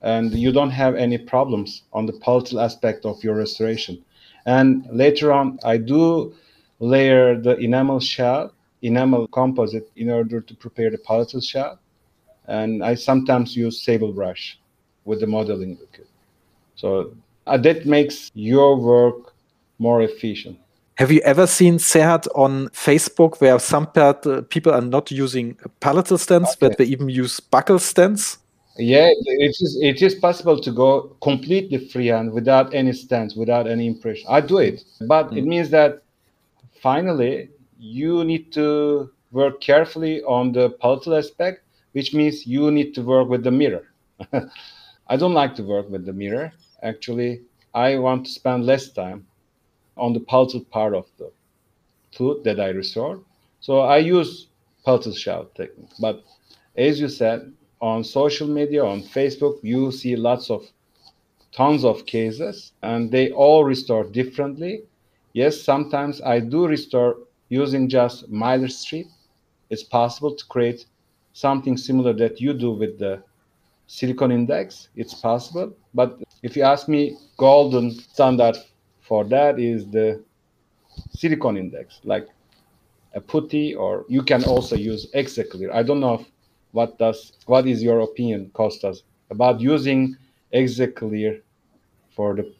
and 0.00 0.32
you 0.32 0.52
don't 0.52 0.76
have 0.82 0.94
any 0.94 1.18
problems 1.18 1.82
on 1.92 2.06
the 2.06 2.14
palatal 2.14 2.58
aspect 2.58 3.04
of 3.04 3.22
your 3.22 3.36
restoration. 3.36 4.02
And 4.46 4.86
later 4.90 5.34
on 5.38 5.58
i 5.64 5.76
do 5.76 6.32
layer 6.80 7.38
the 7.46 7.54
enamel 7.66 8.00
shell 8.00 8.54
enamel 8.80 9.28
composite 9.28 9.88
in 9.96 10.08
order 10.08 10.40
to 10.40 10.54
prepare 10.54 10.90
the 10.90 11.02
palatal 11.08 11.42
shell 11.42 11.78
and 12.48 12.82
i 12.84 12.94
sometimes 12.94 13.56
use 13.56 13.82
sable 13.82 14.12
brush 14.12 14.58
with 15.04 15.20
the 15.20 15.26
modeling 15.26 15.76
liquid 15.80 16.06
so 16.76 17.12
uh, 17.46 17.56
that 17.58 17.86
makes 17.86 18.30
your 18.34 18.76
work 18.76 19.32
more 19.78 20.02
efficient. 20.02 20.58
Have 20.96 21.12
you 21.12 21.20
ever 21.20 21.46
seen 21.46 21.76
Serhat 21.76 22.26
on 22.34 22.68
Facebook 22.68 23.40
where 23.40 23.58
some 23.58 23.86
people 24.48 24.72
are 24.72 24.80
not 24.80 25.10
using 25.10 25.56
palatal 25.80 26.16
stands, 26.16 26.50
okay. 26.50 26.68
but 26.68 26.78
they 26.78 26.84
even 26.84 27.10
use 27.10 27.38
buccal 27.38 27.78
stands? 27.78 28.38
Yeah, 28.78 29.08
it 29.08 29.56
is, 29.60 29.78
it 29.82 30.02
is 30.02 30.14
possible 30.14 30.58
to 30.60 30.70
go 30.70 31.16
completely 31.22 31.88
freehand 31.88 32.32
without 32.32 32.74
any 32.74 32.92
stands, 32.92 33.34
without 33.34 33.66
any 33.66 33.86
impression. 33.86 34.26
I 34.28 34.40
do 34.40 34.58
it, 34.58 34.84
but 35.02 35.30
mm. 35.30 35.38
it 35.38 35.44
means 35.44 35.70
that 35.70 36.02
finally 36.82 37.50
you 37.78 38.24
need 38.24 38.52
to 38.52 39.10
work 39.32 39.60
carefully 39.60 40.22
on 40.22 40.52
the 40.52 40.70
palatal 40.70 41.14
aspect, 41.14 41.62
which 41.96 42.10
means 42.18 42.46
you 42.46 42.70
need 42.70 42.90
to 42.94 43.02
work 43.02 43.28
with 43.28 43.42
the 43.44 43.50
mirror. 43.62 43.86
I 45.12 45.16
don't 45.16 45.38
like 45.42 45.54
to 45.56 45.62
work 45.74 45.88
with 45.90 46.04
the 46.06 46.12
mirror 46.12 46.52
actually 46.82 47.42
I 47.74 47.98
want 47.98 48.26
to 48.26 48.30
spend 48.30 48.66
less 48.66 48.90
time 48.90 49.26
on 49.96 50.12
the 50.12 50.20
palatal 50.20 50.64
part 50.64 50.94
of 50.94 51.06
the 51.18 51.30
tooth 52.12 52.44
that 52.44 52.60
I 52.60 52.68
restore. 52.68 53.20
So 53.60 53.80
I 53.80 53.98
use 53.98 54.48
palatal 54.84 55.12
shell 55.14 55.46
technique. 55.54 55.90
But 56.00 56.24
as 56.76 57.00
you 57.00 57.08
said, 57.08 57.52
on 57.80 58.04
social 58.04 58.48
media, 58.48 58.84
on 58.84 59.02
Facebook, 59.02 59.58
you 59.62 59.92
see 59.92 60.16
lots 60.16 60.50
of 60.50 60.64
tons 61.52 61.84
of 61.84 62.06
cases 62.06 62.72
and 62.82 63.10
they 63.10 63.30
all 63.30 63.64
restore 63.64 64.04
differently. 64.04 64.82
Yes, 65.32 65.60
sometimes 65.60 66.20
I 66.22 66.40
do 66.40 66.66
restore 66.66 67.16
using 67.48 67.88
just 67.88 68.30
Mylar 68.30 68.70
strip. 68.70 69.06
It's 69.70 69.82
possible 69.82 70.34
to 70.34 70.44
create 70.46 70.86
something 71.36 71.76
similar 71.76 72.14
that 72.14 72.40
you 72.40 72.54
do 72.54 72.70
with 72.70 72.98
the 72.98 73.22
silicon 73.86 74.32
index. 74.32 74.88
It's 74.96 75.12
possible. 75.12 75.76
But 75.92 76.18
if 76.42 76.56
you 76.56 76.62
ask 76.62 76.88
me, 76.88 77.18
golden 77.36 77.90
standard 77.90 78.56
for 79.02 79.22
that 79.24 79.60
is 79.60 79.86
the 79.90 80.24
silicon 81.10 81.58
index, 81.58 82.00
like 82.04 82.26
a 83.14 83.20
putty, 83.20 83.74
or 83.74 84.06
you 84.08 84.22
can 84.22 84.44
also 84.44 84.76
use 84.76 85.10
Exaclear. 85.12 85.70
I 85.74 85.82
don't 85.82 86.00
know 86.00 86.24
what 86.72 86.98
does 86.98 87.34
what 87.44 87.66
is 87.66 87.82
your 87.82 88.00
opinion, 88.00 88.50
Costas, 88.54 89.02
about 89.30 89.60
using 89.60 90.16
Exaclear 90.54 91.42
for 92.14 92.34
the 92.34 92.50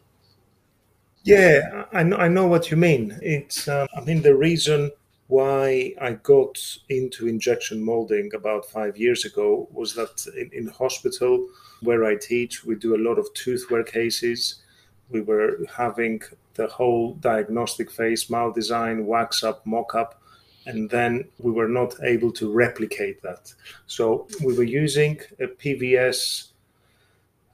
yeah, 1.23 1.85
I 1.91 2.03
know, 2.03 2.17
I 2.17 2.29
know 2.29 2.47
what 2.47 2.71
you 2.71 2.77
mean. 2.77 3.19
It's, 3.21 3.67
um, 3.67 3.85
I 3.97 3.99
mean, 3.99 4.21
the 4.21 4.33
reason 4.33 4.91
why 5.27 5.93
I 5.99 6.13
got 6.13 6.57
into 6.89 7.27
injection 7.27 7.83
molding 7.83 8.31
about 8.33 8.69
five 8.69 8.97
years 8.97 9.25
ago 9.25 9.67
was 9.71 9.93
that 9.95 10.25
in, 10.35 10.49
in 10.53 10.67
hospital 10.67 11.47
where 11.81 12.05
I 12.05 12.15
teach, 12.15 12.63
we 12.63 12.75
do 12.75 12.95
a 12.95 13.03
lot 13.07 13.19
of 13.19 13.33
tooth 13.33 13.67
wear 13.69 13.83
cases. 13.83 14.61
We 15.09 15.21
were 15.21 15.59
having 15.75 16.21
the 16.55 16.67
whole 16.67 17.13
diagnostic 17.15 17.91
phase, 17.91 18.29
mal 18.29 18.51
design, 18.51 19.05
wax 19.05 19.43
up, 19.43 19.65
mock 19.65 19.95
up, 19.95 20.21
and 20.65 20.89
then 20.89 21.25
we 21.37 21.51
were 21.51 21.67
not 21.67 21.93
able 22.03 22.31
to 22.33 22.51
replicate 22.51 23.21
that. 23.21 23.53
So 23.85 24.27
we 24.43 24.55
were 24.55 24.63
using 24.63 25.19
a 25.39 25.47
PVS 25.47 26.49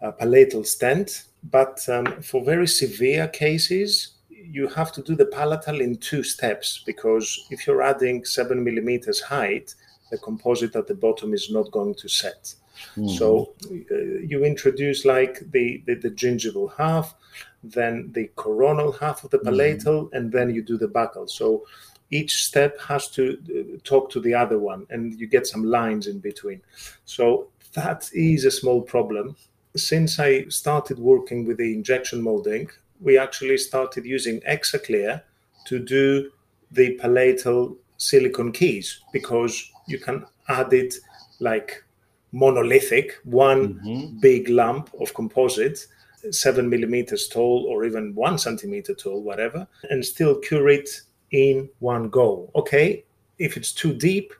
a 0.03 0.11
palatal 0.11 0.65
stent, 0.65 1.23
but 1.49 1.87
um, 1.87 2.05
for 2.21 2.43
very 2.43 2.67
severe 2.67 3.27
cases, 3.29 4.12
you 4.53 4.67
have 4.67 4.91
to 4.91 5.01
do 5.01 5.15
the 5.15 5.25
palatal 5.25 5.81
in 5.81 5.97
two 5.97 6.21
steps 6.21 6.83
because 6.85 7.47
if 7.49 7.65
you're 7.65 7.81
adding 7.81 8.23
seven 8.23 8.63
millimeters 8.63 9.19
height, 9.19 9.73
the 10.11 10.17
composite 10.19 10.75
at 10.75 10.87
the 10.87 10.93
bottom 10.93 11.33
is 11.33 11.49
not 11.49 11.71
going 11.71 11.95
to 11.95 12.07
set. 12.07 12.53
Mm-hmm. 12.95 13.07
So 13.17 13.53
uh, 13.71 13.95
you 14.31 14.45
introduce 14.45 15.05
like 15.05 15.39
the, 15.51 15.81
the, 15.87 15.95
the, 15.95 16.11
gingival 16.11 16.71
half, 16.75 17.15
then 17.63 18.11
the 18.13 18.29
coronal 18.35 18.91
half 18.91 19.23
of 19.23 19.31
the 19.31 19.39
palatal, 19.39 20.05
mm-hmm. 20.05 20.15
and 20.15 20.31
then 20.31 20.53
you 20.53 20.61
do 20.61 20.77
the 20.77 20.87
buccal. 20.87 21.27
So 21.27 21.65
each 22.11 22.45
step 22.45 22.79
has 22.81 23.07
to 23.09 23.23
uh, 23.31 23.79
talk 23.83 24.11
to 24.11 24.19
the 24.19 24.35
other 24.35 24.59
one, 24.59 24.85
and 24.91 25.19
you 25.19 25.25
get 25.25 25.47
some 25.47 25.63
lines 25.63 26.05
in 26.05 26.19
between. 26.19 26.61
So 27.05 27.47
that 27.73 28.07
is 28.13 28.45
a 28.45 28.51
small 28.51 28.81
problem. 28.81 29.35
Since 29.75 30.19
I 30.19 30.45
started 30.49 30.99
working 30.99 31.47
with 31.47 31.57
the 31.57 31.73
injection 31.73 32.21
molding, 32.21 32.69
we 33.03 33.17
actually 33.17 33.57
started 33.57 34.05
using 34.05 34.39
Exaclear 34.41 35.21
to 35.65 35.79
do 35.79 36.31
the 36.71 36.95
palatal 36.95 37.77
silicon 37.97 38.51
keys 38.51 39.01
because 39.11 39.71
you 39.87 39.99
can 39.99 40.25
add 40.47 40.73
it 40.73 40.95
like 41.39 41.83
monolithic, 42.31 43.13
one 43.23 43.75
mm-hmm. 43.75 44.19
big 44.19 44.49
lump 44.49 44.89
of 44.99 45.13
composite, 45.13 45.85
seven 46.31 46.69
millimeters 46.69 47.27
tall 47.27 47.65
or 47.69 47.85
even 47.85 48.15
one 48.15 48.37
centimeter 48.37 48.93
tall, 48.93 49.21
whatever, 49.21 49.67
and 49.89 50.03
still 50.03 50.35
cure 50.35 50.69
it 50.69 50.89
in 51.31 51.69
one 51.79 52.09
go. 52.09 52.49
Okay, 52.55 53.03
if 53.37 53.57
it's 53.57 53.71
too 53.71 53.93
deep, 53.93 54.33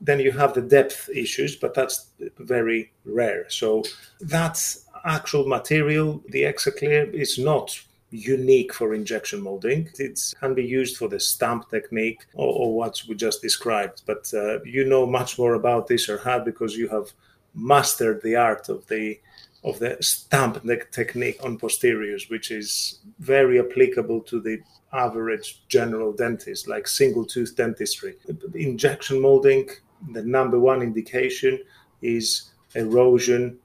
then 0.00 0.20
you 0.20 0.30
have 0.32 0.54
the 0.54 0.62
depth 0.62 1.08
issues, 1.14 1.56
but 1.56 1.74
that's 1.74 2.08
very 2.38 2.92
rare. 3.04 3.46
So 3.48 3.84
that's 4.20 4.86
actual 5.04 5.46
material. 5.46 6.22
The 6.28 6.44
Exaclear 6.44 7.12
is 7.12 7.38
not 7.38 7.78
unique 8.14 8.72
for 8.72 8.94
injection 8.94 9.42
molding. 9.42 9.88
It 9.98 10.20
can 10.38 10.54
be 10.54 10.64
used 10.64 10.96
for 10.96 11.08
the 11.08 11.18
stamp 11.18 11.68
technique 11.68 12.24
or, 12.34 12.52
or 12.54 12.76
what 12.76 13.02
we 13.08 13.16
just 13.16 13.42
described. 13.42 14.02
But 14.06 14.32
uh, 14.32 14.62
you 14.62 14.84
know 14.84 15.04
much 15.04 15.38
more 15.38 15.54
about 15.54 15.88
this, 15.88 16.06
Serhat, 16.06 16.44
because 16.44 16.76
you 16.76 16.88
have 16.88 17.12
mastered 17.54 18.22
the 18.22 18.36
art 18.36 18.68
of 18.68 18.86
the 18.86 19.18
of 19.64 19.78
the 19.78 19.96
stamp 20.00 20.62
technique 20.92 21.42
on 21.42 21.58
posteriors, 21.58 22.28
which 22.28 22.50
is 22.50 22.98
very 23.18 23.58
applicable 23.58 24.20
to 24.20 24.38
the 24.38 24.58
average 24.92 25.62
general 25.68 26.12
dentist, 26.12 26.68
like 26.68 26.86
single 26.86 27.24
tooth 27.24 27.56
dentistry. 27.56 28.14
Injection 28.54 29.22
molding, 29.22 29.66
the 30.12 30.22
number 30.22 30.60
one 30.60 30.82
indication 30.82 31.58
is 32.02 32.50
erosion 32.74 33.58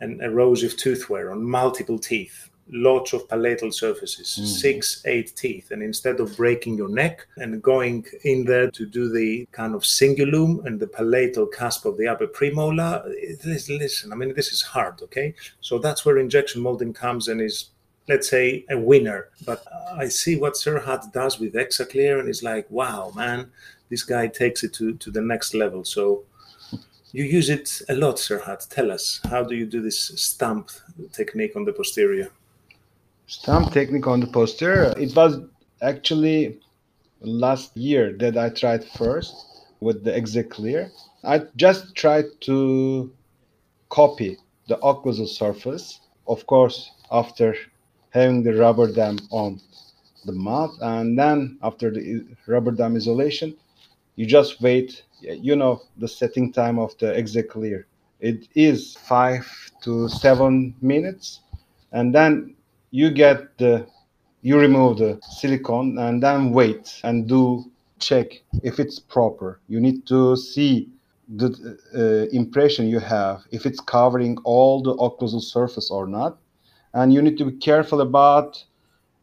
and 0.00 0.22
erosive 0.22 0.74
tooth 0.78 1.10
wear 1.10 1.30
on 1.30 1.44
multiple 1.44 1.98
teeth 1.98 2.48
lots 2.72 3.12
of 3.12 3.28
palatal 3.28 3.70
surfaces, 3.70 4.38
mm. 4.40 4.46
six, 4.46 5.02
eight 5.04 5.36
teeth. 5.36 5.70
And 5.70 5.82
instead 5.82 6.20
of 6.20 6.36
breaking 6.36 6.76
your 6.76 6.88
neck 6.88 7.26
and 7.36 7.62
going 7.62 8.06
in 8.24 8.44
there 8.44 8.70
to 8.70 8.86
do 8.86 9.12
the 9.12 9.46
kind 9.52 9.74
of 9.74 9.82
cingulum 9.82 10.64
and 10.64 10.80
the 10.80 10.86
palatal 10.86 11.46
cusp 11.46 11.84
of 11.84 11.98
the 11.98 12.08
upper 12.08 12.26
premolar, 12.26 13.04
this, 13.42 13.68
listen, 13.68 14.12
I 14.12 14.16
mean, 14.16 14.34
this 14.34 14.52
is 14.52 14.62
hard, 14.62 15.02
okay? 15.02 15.34
So 15.60 15.78
that's 15.78 16.04
where 16.04 16.18
injection 16.18 16.62
molding 16.62 16.94
comes 16.94 17.28
and 17.28 17.40
is 17.40 17.70
let's 18.08 18.28
say 18.28 18.64
a 18.68 18.76
winner 18.76 19.28
but 19.46 19.64
i 19.94 20.08
see 20.08 20.36
what 20.36 20.54
serhat 20.54 21.12
does 21.12 21.38
with 21.38 21.54
exaclear 21.54 22.18
and 22.18 22.28
it's 22.28 22.42
like 22.42 22.68
wow 22.68 23.12
man 23.14 23.48
this 23.90 24.02
guy 24.02 24.26
takes 24.26 24.64
it 24.64 24.72
to, 24.72 24.94
to 24.94 25.10
the 25.10 25.20
next 25.20 25.54
level 25.54 25.84
so 25.84 26.24
you 27.12 27.22
use 27.22 27.48
it 27.48 27.80
a 27.88 27.94
lot 27.94 28.16
serhat 28.16 28.68
tell 28.68 28.90
us 28.90 29.20
how 29.30 29.44
do 29.44 29.54
you 29.54 29.64
do 29.64 29.80
this 29.80 30.12
stamp 30.16 30.70
technique 31.12 31.54
on 31.54 31.64
the 31.64 31.72
posterior 31.72 32.28
Stamp 33.38 33.72
technique 33.72 34.06
on 34.06 34.20
the 34.20 34.26
poster. 34.26 34.92
It 34.98 35.16
was 35.16 35.40
actually 35.80 36.60
last 37.20 37.76
year 37.76 38.12
that 38.18 38.36
I 38.36 38.50
tried 38.50 38.84
first 38.84 39.34
with 39.80 40.04
the 40.04 40.12
Exaclear. 40.12 40.90
I 41.24 41.46
just 41.56 41.94
tried 41.94 42.26
to 42.42 43.10
copy 43.88 44.38
the 44.68 44.76
occlusal 44.78 45.28
surface 45.28 46.00
of 46.26 46.46
course, 46.46 46.92
after 47.10 47.54
having 48.10 48.42
the 48.42 48.54
rubber 48.54 48.90
dam 48.92 49.18
on 49.30 49.60
the 50.24 50.32
mouth, 50.32 50.76
and 50.80 51.18
then 51.18 51.58
after 51.62 51.90
the 51.90 52.24
rubber 52.46 52.70
dam 52.70 52.96
isolation, 52.96 53.54
you 54.16 54.26
just 54.26 54.60
wait. 54.60 55.04
You 55.20 55.56
know 55.56 55.82
the 55.96 56.08
setting 56.08 56.52
time 56.52 56.78
of 56.78 56.96
the 56.98 57.06
Exaclear. 57.06 57.84
It 58.20 58.48
is 58.54 58.96
five 58.96 59.46
to 59.82 60.08
seven 60.08 60.74
minutes, 60.80 61.40
and 61.92 62.14
then 62.14 62.54
you 62.92 63.10
get 63.10 63.58
the 63.58 63.86
you 64.42 64.58
remove 64.58 64.98
the 64.98 65.18
silicone 65.22 65.98
and 65.98 66.22
then 66.22 66.52
wait 66.52 67.00
and 67.04 67.26
do 67.28 67.64
check 67.98 68.42
if 68.62 68.78
it's 68.78 68.98
proper. 69.00 69.60
You 69.68 69.80
need 69.80 70.06
to 70.06 70.36
see 70.36 70.88
the 71.28 71.78
uh, 71.96 72.36
impression 72.36 72.88
you 72.88 72.98
have 72.98 73.42
if 73.50 73.64
it's 73.64 73.80
covering 73.80 74.36
all 74.44 74.82
the 74.82 74.94
occlusal 74.96 75.40
surface 75.40 75.90
or 75.90 76.06
not 76.06 76.38
and 76.94 77.14
you 77.14 77.22
need 77.22 77.38
to 77.38 77.46
be 77.46 77.52
careful 77.52 78.02
about 78.02 78.62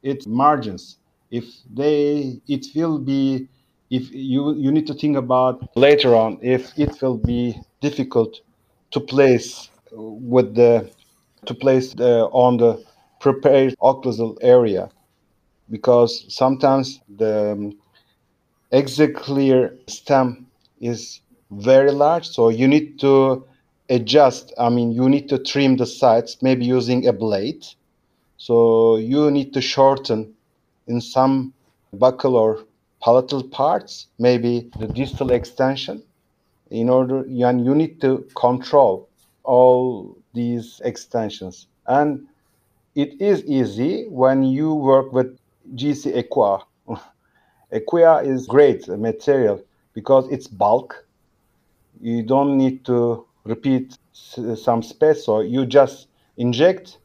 its 0.01 0.25
margins 0.25 0.97
if 1.29 1.45
they 1.71 2.41
it 2.47 2.65
will 2.73 2.97
be 2.97 3.47
if 3.91 4.11
you 4.11 4.55
you 4.55 4.71
need 4.71 4.88
to 4.88 4.93
think 4.93 5.17
about 5.17 5.69
later 5.75 6.15
on 6.15 6.39
if 6.41 6.71
it 6.79 6.99
will 7.01 7.17
be 7.17 7.59
difficult 7.81 8.39
to 8.91 8.99
place 8.99 9.69
with 9.91 10.55
the 10.55 10.89
to 11.45 11.53
place 11.53 11.93
the, 11.93 12.23
on 12.31 12.57
the 12.57 12.83
prepared 13.19 13.75
occlusal 13.79 14.38
area 14.41 14.89
because 15.69 16.25
sometimes 16.33 16.99
the 17.17 17.51
um, 17.51 17.77
Exaclear 18.71 19.75
stem 19.88 20.45
is 20.79 21.21
very 21.51 21.91
large 21.91 22.27
so 22.27 22.49
you 22.49 22.67
need 22.67 22.99
to 22.99 23.43
adjust 23.89 24.53
i 24.59 24.69
mean 24.69 24.91
you 24.91 25.09
need 25.09 25.27
to 25.27 25.39
trim 25.39 25.77
the 25.77 25.85
sides 25.85 26.38
maybe 26.41 26.65
using 26.65 27.07
a 27.07 27.13
blade. 27.13 27.65
So 28.38 28.97
you 28.97 29.31
need 29.31 29.53
to 29.55 29.61
shorten 29.61 30.33
in 30.88 31.01
some 31.01 31.53
buccal 31.95 32.33
or 32.33 32.63
palatal 33.01 33.43
parts 33.43 34.07
maybe 34.19 34.69
the 34.79 34.88
distal 34.88 35.31
extension 35.31 36.03
in 36.69 36.89
order 36.89 37.19
and 37.21 37.65
you 37.65 37.73
need 37.73 37.99
to 38.01 38.25
control 38.35 39.09
all 39.43 40.15
these 40.33 40.81
extensions. 40.85 41.67
And 41.88 42.28
it 42.96 43.22
is 43.22 43.43
easy 43.46 44.08
when 44.10 44.43
you 44.43 44.74
work 44.74 45.12
with 45.13 45.38
gc 45.75 46.12
equia. 46.13 46.62
Equia 47.74 48.25
is 48.25 48.48
great 48.48 48.88
material 48.88 49.62
because 49.93 50.27
it's 50.29 50.48
bulk. 50.48 51.05
You 52.01 52.24
don't 52.24 52.58
need 52.58 52.86
to 52.86 53.25
repeat 53.46 53.96
some 54.13 54.81
space 54.84 55.25
so 55.25 55.41
you 55.41 55.65
just 55.65 56.08
inject 56.38 56.98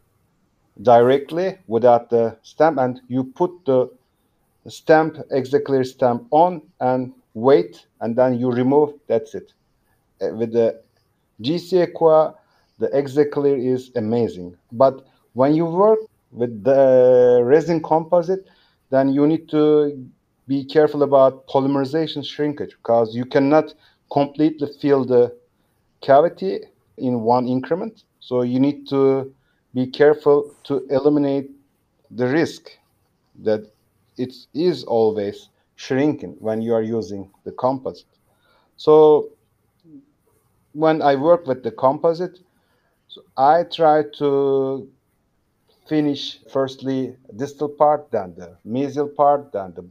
directly 0.82 1.58
without 1.66 2.10
the 2.10 2.36
stamp 2.42 2.78
and 2.78 3.00
you 3.08 3.24
put 3.24 3.50
the 3.66 3.88
stamp 4.68 5.18
Exaclear 5.30 5.84
stamp 5.84 6.26
on 6.30 6.62
and 6.80 7.12
wait 7.34 7.86
and 8.00 8.16
then 8.16 8.38
you 8.38 8.50
remove 8.50 8.94
that's 9.06 9.34
it. 9.34 9.52
Uh, 10.22 10.34
with 10.34 10.52
the 10.52 10.80
gc 11.42 11.86
equia 11.86 12.34
the 12.78 12.88
Exaclear 12.88 13.56
is 13.56 13.90
amazing. 13.96 14.56
But 14.72 15.06
when 15.34 15.54
you 15.54 15.66
work 15.66 16.00
with 16.32 16.64
the 16.64 17.40
resin 17.44 17.80
composite 17.82 18.48
then 18.90 19.08
you 19.12 19.26
need 19.26 19.48
to 19.48 19.62
be 20.46 20.64
careful 20.64 21.02
about 21.02 21.46
polymerization 21.48 22.24
shrinkage 22.24 22.70
because 22.70 23.14
you 23.14 23.24
cannot 23.24 23.74
completely 24.12 24.68
fill 24.80 25.04
the 25.04 25.34
cavity 26.00 26.60
in 26.98 27.20
one 27.22 27.48
increment. 27.48 28.04
So 28.20 28.42
you 28.42 28.60
need 28.60 28.88
to 28.88 29.34
be 29.72 29.86
careful 29.86 30.54
to 30.64 30.86
eliminate 30.90 31.50
the 32.10 32.28
risk 32.28 32.70
that 33.42 33.72
it 34.16 34.34
is 34.54 34.84
always 34.84 35.48
shrinking 35.76 36.36
when 36.38 36.62
you 36.62 36.74
are 36.74 36.82
using 36.82 37.30
the 37.44 37.52
composite. 37.52 38.06
So 38.76 39.30
when 40.72 41.02
I 41.02 41.16
work 41.16 41.46
with 41.46 41.62
the 41.62 41.72
composite, 41.72 42.38
I 43.36 43.64
try 43.64 44.04
to 44.18 44.88
finish 45.86 46.40
firstly 46.50 47.16
distal 47.36 47.68
part, 47.68 48.10
then 48.10 48.34
the 48.36 48.56
mesial 48.66 49.14
part, 49.14 49.52
then 49.52 49.72
the 49.74 49.84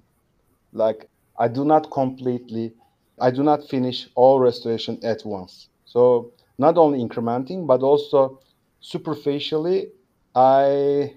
like 0.72 1.10
I 1.38 1.48
do 1.48 1.66
not 1.66 1.92
completely 1.92 2.74
I 3.20 3.32
do 3.32 3.44
not 3.44 3.68
finish 3.68 4.10
all 4.16 4.40
restoration 4.40 5.00
at 5.04 5.24
once. 5.26 5.70
So 5.86 6.32
not 6.58 6.78
only 6.78 7.00
incrementing, 7.00 7.68
but 7.68 7.82
also 7.82 8.40
superficially, 8.80 9.90
I 10.36 11.14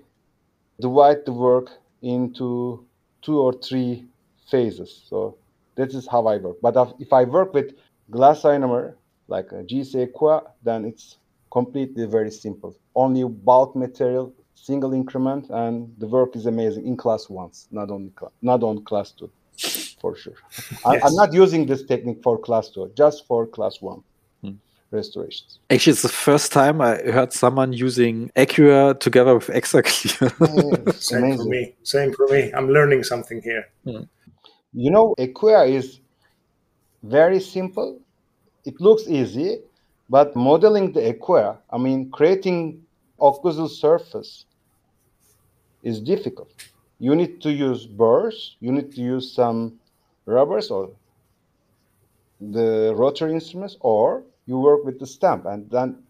divide 0.80 1.24
the 1.24 1.32
work 1.32 1.70
into 2.02 2.84
two 3.22 3.40
or 3.40 3.52
three 3.54 4.06
phases. 4.50 5.02
So 5.08 5.36
this 5.74 5.94
is 5.94 6.06
how 6.06 6.26
I 6.26 6.36
work. 6.36 6.58
But 6.60 6.94
if 6.98 7.12
I 7.12 7.24
work 7.24 7.54
with 7.54 7.74
glass 8.10 8.42
ionomer, 8.42 8.94
like 9.28 9.50
a 9.52 9.64
GC 9.64 10.12
then 10.62 10.84
it's 10.84 11.18
completely 11.50 12.06
very 12.06 12.30
simple. 12.30 12.76
Only 12.94 13.24
bulk 13.24 13.74
material, 13.74 14.32
single 14.56 14.92
increment, 14.92 15.48
and 15.50 15.94
the 15.98 16.06
work 16.08 16.34
is 16.34 16.46
amazing 16.46 16.86
in 16.86 16.96
class 16.96 17.28
ones, 17.28 17.68
not 17.70 17.90
on 17.90 18.10
not 18.42 18.62
on 18.62 18.84
class 18.84 19.12
two 19.12 19.30
for 20.00 20.16
sure. 20.16 20.34
Yes. 20.86 21.02
I'm 21.04 21.14
not 21.14 21.32
using 21.32 21.66
this 21.66 21.84
technique 21.84 22.22
for 22.22 22.38
class 22.38 22.68
two, 22.68 22.90
just 22.96 23.26
for 23.26 23.46
class 23.46 23.80
one 23.80 24.02
hmm. 24.42 24.52
restorations. 24.90 25.58
Actually, 25.70 25.92
it's 25.92 26.02
the 26.02 26.08
first 26.08 26.52
time 26.52 26.80
I 26.80 26.96
heard 26.96 27.32
someone 27.32 27.72
using 27.72 28.30
Equia 28.36 28.98
together 28.98 29.34
with 29.34 29.48
Exaclear. 29.48 30.32
yeah, 30.86 30.92
Same 30.92 31.24
amazing. 31.24 31.38
for 31.38 31.48
me. 31.48 31.74
Same 31.82 32.12
for 32.12 32.26
me. 32.28 32.52
I'm 32.52 32.68
learning 32.68 33.04
something 33.04 33.40
here. 33.42 33.64
Hmm. 33.84 34.02
You 34.72 34.90
know, 34.90 35.14
Equia 35.18 35.68
is 35.68 36.00
very 37.02 37.40
simple. 37.40 38.00
It 38.64 38.80
looks 38.80 39.04
easy, 39.08 39.60
but 40.10 40.34
modeling 40.36 40.92
the 40.92 41.00
Equia, 41.12 41.56
I 41.70 41.78
mean, 41.78 42.10
creating 42.10 42.85
occlusal 43.18 43.68
surface 43.68 44.46
is 45.82 46.00
difficult 46.00 46.50
you 46.98 47.14
need 47.14 47.40
to 47.42 47.52
use 47.52 47.86
burrs, 47.86 48.56
you 48.60 48.72
need 48.72 48.92
to 48.94 49.00
use 49.00 49.32
some 49.32 49.78
rubbers 50.24 50.70
or 50.70 50.90
the 52.40 52.94
rotary 52.96 53.32
instruments, 53.32 53.76
or 53.80 54.22
you 54.46 54.58
work 54.58 54.84
with 54.84 54.98
the 54.98 55.06
stamp, 55.06 55.46
and 55.46 55.70
then 55.70 56.02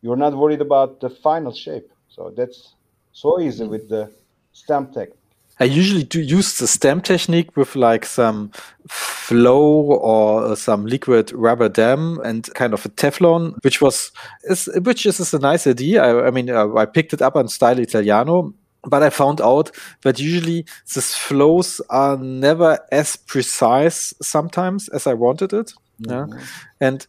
you're 0.00 0.16
not 0.16 0.36
worried 0.36 0.60
about 0.60 1.00
the 1.00 1.08
final 1.08 1.52
shape. 1.52 1.88
So 2.08 2.32
that's 2.36 2.74
so 3.12 3.40
easy 3.40 3.66
with 3.66 3.88
the 3.88 4.12
stamp 4.52 4.92
technique. 4.92 5.18
I 5.62 5.66
usually 5.66 6.02
do 6.02 6.20
use 6.20 6.58
the 6.58 6.66
stamp 6.66 7.04
technique 7.04 7.56
with 7.56 7.76
like 7.76 8.04
some 8.04 8.50
flow 8.88 9.62
or 9.62 10.56
some 10.56 10.86
liquid 10.86 11.30
rubber 11.32 11.68
dam 11.68 12.18
and 12.24 12.52
kind 12.54 12.74
of 12.74 12.84
a 12.84 12.88
Teflon, 12.88 13.62
which 13.62 13.80
was 13.80 14.10
is 14.50 14.68
which 14.82 15.06
is, 15.06 15.32
a 15.32 15.38
nice 15.38 15.68
idea. 15.68 16.02
I, 16.02 16.26
I 16.26 16.30
mean, 16.32 16.50
uh, 16.50 16.74
I 16.74 16.84
picked 16.86 17.12
it 17.12 17.22
up 17.22 17.36
on 17.36 17.46
Style 17.46 17.78
Italiano 17.78 18.52
but 18.84 19.04
I 19.04 19.10
found 19.10 19.40
out 19.40 19.70
that 20.00 20.18
usually 20.18 20.66
these 20.92 21.14
flows 21.14 21.80
are 21.88 22.16
never 22.16 22.80
as 22.90 23.14
precise 23.14 24.12
sometimes 24.20 24.88
as 24.88 25.06
I 25.06 25.14
wanted 25.14 25.52
it. 25.52 25.72
Yeah. 26.00 26.26
Mm-hmm. 26.26 26.38
And 26.80 27.06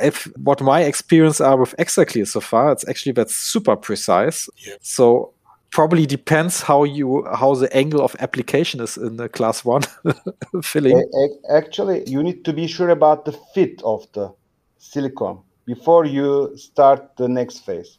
if 0.00 0.28
what 0.36 0.60
my 0.60 0.82
experience 0.82 1.40
are 1.40 1.56
with 1.56 1.74
Exaclear 1.78 2.28
so 2.28 2.38
far, 2.38 2.70
it's 2.70 2.88
actually 2.88 3.10
that's 3.10 3.34
super 3.34 3.74
precise. 3.74 4.48
Yeah. 4.64 4.74
So 4.80 5.34
probably 5.70 6.06
depends 6.06 6.62
how 6.62 6.84
you 6.84 7.24
how 7.34 7.54
the 7.54 7.74
angle 7.76 8.02
of 8.02 8.16
application 8.20 8.80
is 8.80 8.96
in 8.96 9.16
the 9.16 9.28
class 9.28 9.64
one 9.64 9.82
filling. 10.62 11.02
Actually, 11.50 12.08
you 12.08 12.22
need 12.22 12.44
to 12.44 12.52
be 12.52 12.66
sure 12.66 12.90
about 12.90 13.24
the 13.24 13.32
fit 13.54 13.80
of 13.84 14.06
the 14.12 14.32
silicone 14.78 15.40
before 15.66 16.04
you 16.04 16.56
start 16.56 17.16
the 17.16 17.28
next 17.28 17.60
phase. 17.60 17.98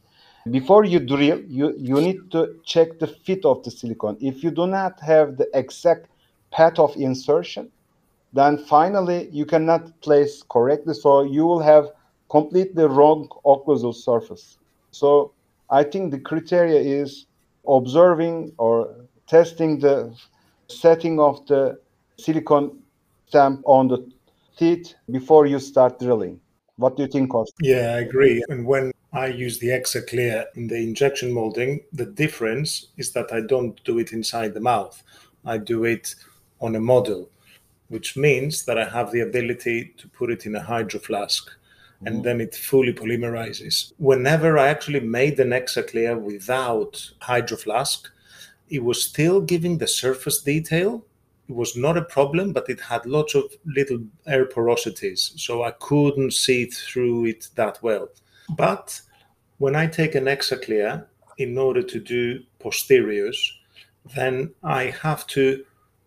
Before 0.50 0.84
you 0.86 1.00
drill, 1.00 1.40
you, 1.48 1.76
you 1.78 2.02
need 2.02 2.32
to 2.32 2.56
check 2.66 2.98
the 2.98 3.06
fit 3.06 3.46
of 3.46 3.64
the 3.64 3.70
silicone. 3.70 4.18
If 4.20 4.44
you 4.44 4.50
do 4.50 4.66
not 4.66 5.00
have 5.02 5.38
the 5.38 5.48
exact 5.54 6.08
path 6.52 6.80
of 6.80 6.96
insertion, 6.96 7.70
then 8.34 8.58
finally 8.58 9.30
you 9.32 9.46
cannot 9.46 10.02
place 10.02 10.42
correctly. 10.50 10.96
So 10.96 11.22
you 11.22 11.46
will 11.46 11.60
have 11.60 11.90
completely 12.30 12.86
wrong 12.86 13.30
occlusal 13.46 13.94
surface. 13.94 14.58
So 14.90 15.32
I 15.70 15.84
think 15.84 16.12
the 16.12 16.20
criteria 16.20 16.80
is 16.80 17.28
observing 17.68 18.54
or 18.58 18.96
testing 19.28 19.80
the 19.80 20.14
setting 20.68 21.20
of 21.20 21.46
the 21.48 21.80
silicone 22.18 22.80
stamp 23.28 23.62
on 23.66 23.88
the 23.88 24.10
teeth 24.58 24.94
before 25.10 25.46
you 25.46 25.60
start 25.60 26.00
drilling. 26.00 26.40
What 26.76 26.98
do 26.98 27.04
you 27.04 27.10
think, 27.10 27.32
Costa? 27.32 27.54
Yeah, 27.62 27.96
I 27.96 28.00
agree. 28.00 28.44
And 28.50 28.66
when 28.66 28.92
I 29.14 29.28
use 29.28 29.60
the 29.60 29.70
Exaclear 29.70 30.46
in 30.56 30.68
the 30.68 30.78
injection 30.78 31.34
molding. 31.34 31.82
The 31.92 32.06
difference 32.06 32.88
is 32.98 33.12
that 33.12 33.34
I 33.34 33.42
don't 33.42 33.82
do 33.84 34.00
it 34.00 34.14
inside 34.14 34.54
the 34.54 34.62
mouth. 34.62 35.04
I 35.44 35.58
do 35.58 35.84
it 35.84 36.16
on 36.62 36.76
a 36.76 36.80
model, 36.80 37.30
which 37.90 38.16
means 38.16 38.64
that 38.66 38.78
I 38.78 38.86
have 38.86 39.12
the 39.12 39.20
ability 39.20 39.94
to 39.98 40.08
put 40.08 40.32
it 40.32 40.46
in 40.46 40.56
a 40.56 40.62
hydro 40.62 41.00
flask. 41.02 41.52
And 42.06 42.16
mm-hmm. 42.16 42.24
then 42.24 42.42
it 42.42 42.56
fully 42.56 42.94
polymerizes. 42.94 43.94
Whenever 43.98 44.58
I 44.58 44.68
actually 44.68 45.02
made 45.02 45.38
the 45.38 45.44
Nexaclear 45.44 46.20
without 46.20 47.12
Hydroflask, 47.22 48.08
it 48.70 48.84
was 48.84 49.04
still 49.04 49.42
giving 49.42 49.78
the 49.78 49.88
surface 49.88 50.42
detail. 50.42 51.06
It 51.48 51.56
was 51.56 51.76
not 51.76 51.98
a 51.98 52.04
problem, 52.04 52.54
but 52.54 52.70
it 52.70 52.80
had 52.80 53.06
lots 53.06 53.36
of 53.36 53.44
little 53.66 54.00
air 54.26 54.46
porosities, 54.46 55.38
so 55.38 55.64
I 55.64 55.72
couldn't 55.72 56.34
see 56.34 56.66
through 56.66 57.26
it 57.26 57.50
that 57.56 57.84
well. 57.84 58.08
But 58.56 59.00
when 59.58 59.76
I 59.76 59.88
take 59.88 60.16
an 60.16 60.26
Exaclear 60.26 61.06
in 61.38 61.58
order 61.58 61.84
to 61.84 62.00
do 62.00 62.40
posteriors, 62.60 63.38
then 64.16 64.54
I 64.64 64.86
have 65.02 65.28
to 65.28 65.64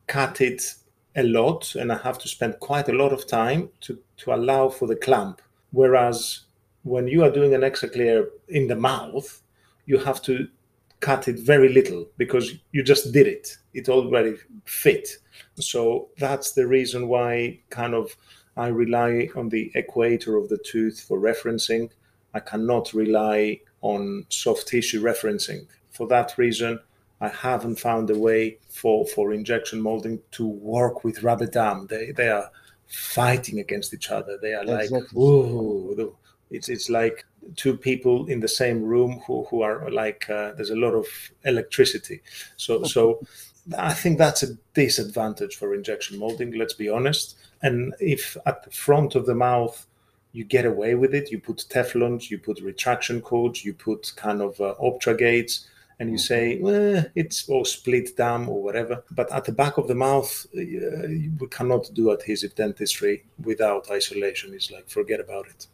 cut 0.06 0.40
it 0.40 0.74
a 1.16 1.22
lot 1.22 1.74
and 1.74 1.92
I 1.92 1.98
have 1.98 2.18
to 2.18 2.28
spend 2.28 2.58
quite 2.60 2.88
a 2.88 2.92
lot 2.92 3.12
of 3.12 3.26
time 3.26 3.70
to, 3.82 3.98
to 4.18 4.34
allow 4.34 4.68
for 4.68 4.88
the 4.88 4.96
clamp. 4.96 5.40
Whereas 5.74 6.40
when 6.84 7.08
you 7.08 7.24
are 7.24 7.30
doing 7.30 7.52
an 7.52 7.62
Exaclear 7.62 8.28
in 8.48 8.68
the 8.68 8.76
mouth, 8.76 9.42
you 9.86 9.98
have 9.98 10.22
to 10.22 10.48
cut 11.00 11.26
it 11.28 11.38
very 11.38 11.68
little 11.68 12.06
because 12.16 12.54
you 12.72 12.82
just 12.82 13.12
did 13.12 13.26
it. 13.26 13.56
It 13.74 13.88
already 13.88 14.36
fit. 14.64 15.08
So 15.56 16.08
that's 16.16 16.52
the 16.52 16.66
reason 16.66 17.08
why 17.08 17.60
kind 17.70 17.94
of 17.94 18.16
I 18.56 18.68
rely 18.68 19.28
on 19.34 19.48
the 19.48 19.72
equator 19.74 20.36
of 20.36 20.48
the 20.48 20.58
tooth 20.58 21.00
for 21.00 21.18
referencing. 21.18 21.90
I 22.32 22.40
cannot 22.40 22.94
rely 22.94 23.60
on 23.80 24.26
soft 24.28 24.68
tissue 24.68 25.02
referencing. 25.02 25.66
For 25.90 26.06
that 26.06 26.38
reason, 26.38 26.78
I 27.20 27.28
haven't 27.28 27.80
found 27.80 28.10
a 28.10 28.18
way 28.18 28.58
for, 28.68 29.06
for 29.06 29.32
injection 29.32 29.80
molding 29.80 30.20
to 30.32 30.46
work 30.46 31.02
with 31.02 31.22
rubber 31.22 31.46
dam. 31.46 31.88
They 31.88 32.12
they 32.12 32.28
are 32.28 32.50
fighting 32.94 33.58
against 33.60 33.92
each 33.92 34.10
other. 34.10 34.38
They 34.40 34.54
are 34.54 34.64
like, 34.64 34.90
whoa, 35.12 36.14
it's 36.50 36.68
it's 36.68 36.88
like 36.88 37.24
two 37.56 37.76
people 37.76 38.26
in 38.26 38.40
the 38.40 38.48
same 38.48 38.82
room 38.82 39.20
who, 39.26 39.44
who 39.44 39.62
are 39.62 39.90
like 39.90 40.28
uh, 40.30 40.52
there's 40.52 40.70
a 40.70 40.76
lot 40.76 40.94
of 40.94 41.06
electricity. 41.44 42.22
So 42.56 42.82
so 42.94 43.20
I 43.76 43.94
think 43.94 44.18
that's 44.18 44.42
a 44.42 44.54
disadvantage 44.74 45.56
for 45.56 45.74
injection 45.74 46.18
molding. 46.18 46.52
Let's 46.52 46.74
be 46.74 46.88
honest. 46.88 47.36
And 47.62 47.94
if 47.98 48.36
at 48.46 48.62
the 48.62 48.70
front 48.70 49.14
of 49.14 49.26
the 49.26 49.34
mouth 49.34 49.86
you 50.32 50.44
get 50.44 50.66
away 50.66 50.94
with 50.94 51.14
it, 51.14 51.30
you 51.30 51.38
put 51.38 51.64
Teflons, 51.70 52.30
you 52.30 52.38
put 52.38 52.60
retraction 52.60 53.20
cords, 53.20 53.64
you 53.64 53.72
put 53.72 54.12
kind 54.16 54.42
of 54.42 54.60
uh, 54.60 54.74
Optragates 54.82 55.66
and 55.98 56.10
you 56.10 56.18
say, 56.18 56.58
well, 56.60 57.04
it's 57.14 57.48
or 57.48 57.64
split 57.64 58.16
dam 58.16 58.48
or 58.48 58.62
whatever. 58.62 59.04
But 59.10 59.30
at 59.32 59.44
the 59.44 59.52
back 59.52 59.78
of 59.78 59.88
the 59.88 59.94
mouth, 59.94 60.46
uh, 60.56 60.60
we 61.38 61.46
cannot 61.50 61.90
do 61.94 62.10
adhesive 62.10 62.54
dentistry 62.54 63.24
without 63.42 63.90
isolation. 63.90 64.54
It's 64.54 64.70
like, 64.70 64.88
forget 64.88 65.20
about 65.20 65.46
it. 65.46 65.66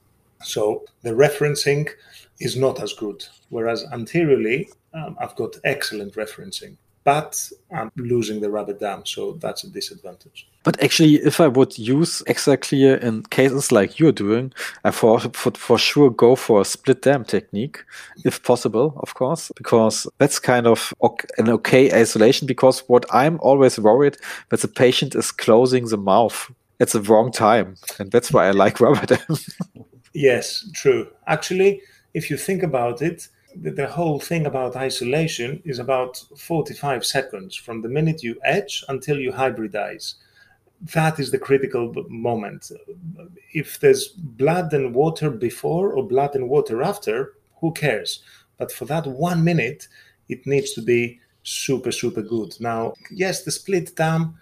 So 0.43 0.85
the 1.03 1.11
referencing 1.11 1.91
is 2.39 2.57
not 2.57 2.83
as 2.83 2.93
good. 2.93 3.25
Whereas 3.51 3.85
anteriorly, 3.93 4.71
um, 4.95 5.17
I've 5.21 5.37
got 5.37 5.57
excellent 5.65 6.15
referencing 6.15 6.77
but 7.05 7.51
I'm 7.75 7.91
losing 7.97 8.41
the 8.41 8.51
rubber 8.51 8.75
dam, 8.75 9.07
so 9.07 9.33
that's 9.33 9.65
a 9.65 9.71
disadvantage. 9.71 10.47
But 10.63 10.83
actually, 10.83 11.15
if 11.15 11.41
I 11.41 11.49
would 11.49 11.79
use 11.79 12.23
Exaclear 12.27 13.03
in 13.03 13.23
cases 13.25 13.73
like 13.73 13.99
you're 13.99 14.13
doing, 14.13 14.53
I 14.85 14.91
for, 14.91 15.19
would 15.45 15.57
for 15.57 15.79
sure 15.79 16.11
go 16.11 16.37
for 16.37 16.61
a 16.61 16.65
split 16.65 17.03
dam 17.03 17.25
technique, 17.25 17.83
if 18.25 18.43
possible, 18.43 18.95
of 18.99 19.15
course, 19.15 19.51
because 19.57 20.07
that's 20.19 20.39
kind 20.39 20.67
of 20.67 20.93
an 21.39 21.49
okay 21.49 21.91
isolation. 21.91 22.47
Because 22.47 22.81
what 22.81 23.07
I'm 23.15 23.39
always 23.41 23.79
worried 23.79 24.19
that 24.51 24.61
the 24.61 24.69
patient 24.69 25.15
is 25.15 25.33
closing 25.33 25.87
the 25.87 25.97
mouth 25.97 26.51
at 26.81 26.91
the 26.91 27.01
wrong 27.01 27.33
time, 27.33 27.77
and 27.99 28.11
that's 28.11 28.31
why 28.31 28.49
I 28.49 28.51
like 28.51 28.79
rubber 28.81 29.07
dam. 29.07 29.37
yes, 30.13 30.69
true. 30.75 31.09
Actually, 31.27 31.81
if 32.13 32.29
you 32.29 32.37
think 32.37 32.63
about 32.63 33.01
it, 33.01 33.29
the 33.55 33.87
whole 33.87 34.21
thing 34.21 34.47
about 34.47 34.77
isolation 34.77 35.63
is 35.65 35.79
about 35.79 36.23
45 36.37 37.05
seconds 37.05 37.55
from 37.57 37.83
the 37.83 37.89
minute 37.89 38.23
you 38.23 38.39
etch 38.45 38.85
until 38.89 39.19
you 39.19 39.33
hybridize. 39.33 40.15
That 40.95 41.19
is 41.19 41.31
the 41.31 41.39
critical 41.39 41.93
moment. 42.09 42.71
If 43.53 43.81
there's 43.81 44.09
blood 44.09 44.73
and 44.73 44.95
water 44.95 45.31
before 45.31 45.93
or 45.93 46.07
blood 46.07 46.35
and 46.35 46.49
water 46.49 46.83
after, 46.83 47.35
who 47.61 47.73
cares? 47.73 48.23
But 48.57 48.73
for 48.73 48.85
that 48.87 49.07
one 49.07 49.45
minute, 49.45 49.89
it 50.29 50.47
needs 50.47 50.73
to 50.75 50.83
be 50.83 51.21
super, 51.43 51.93
super 51.93 52.23
good. 52.23 52.55
Now, 52.61 52.95
yes, 53.11 53.43
the 53.43 53.51
split 53.51 53.95
dam 53.97 54.39